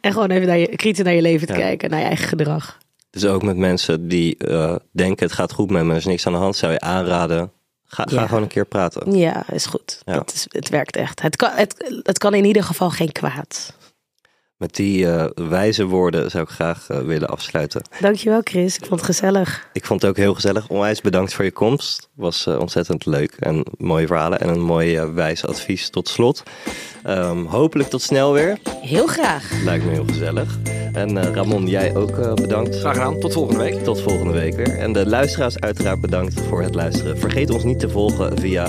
[0.00, 1.58] En gewoon even naar je, kritisch naar je leven te Ja.
[1.58, 1.90] kijken.
[1.90, 2.78] Naar je eigen gedrag.
[3.10, 6.26] Dus ook met mensen die eh, denken het gaat goed met me, er is niks
[6.26, 7.52] aan de hand, zou je aanraden,
[7.84, 9.16] ga, gewoon een keer praten.
[9.16, 10.02] Ja, is goed.
[10.04, 10.12] Ja.
[10.14, 11.22] Dat is, het werkt echt.
[11.22, 13.76] Het kan, het, het kan in ieder geval geen kwaad.
[14.56, 17.82] Met die eh, wijze woorden zou ik graag eh, willen afsluiten.
[18.00, 19.68] Dankjewel Chris, ik vond het gezellig.
[19.72, 20.68] Ik vond het ook heel gezellig.
[20.68, 22.08] Onwijs bedankt voor je komst.
[22.14, 26.42] Was eh, ontzettend leuk en mooie verhalen en een mooi wijs advies tot slot.
[27.02, 28.58] Ehm, hopelijk tot snel weer.
[28.80, 29.50] Heel graag.
[29.64, 30.58] Lijkt me heel gezellig.
[30.92, 32.78] En Ramon, jij ook bedankt.
[32.78, 33.20] Graag gedaan.
[33.20, 33.84] Tot volgende week.
[33.84, 34.78] Tot volgende week weer.
[34.78, 37.18] En de luisteraars uiteraard bedankt voor het luisteren.
[37.18, 38.68] Vergeet ons niet te volgen via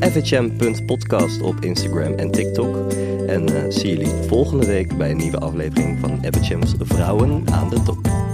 [0.00, 2.76] fhm.podcast op Instagram en TikTok.
[3.26, 7.82] En eh, zie jullie volgende week bij een nieuwe aflevering van FHM's Vrouwen aan de
[7.82, 8.25] Top.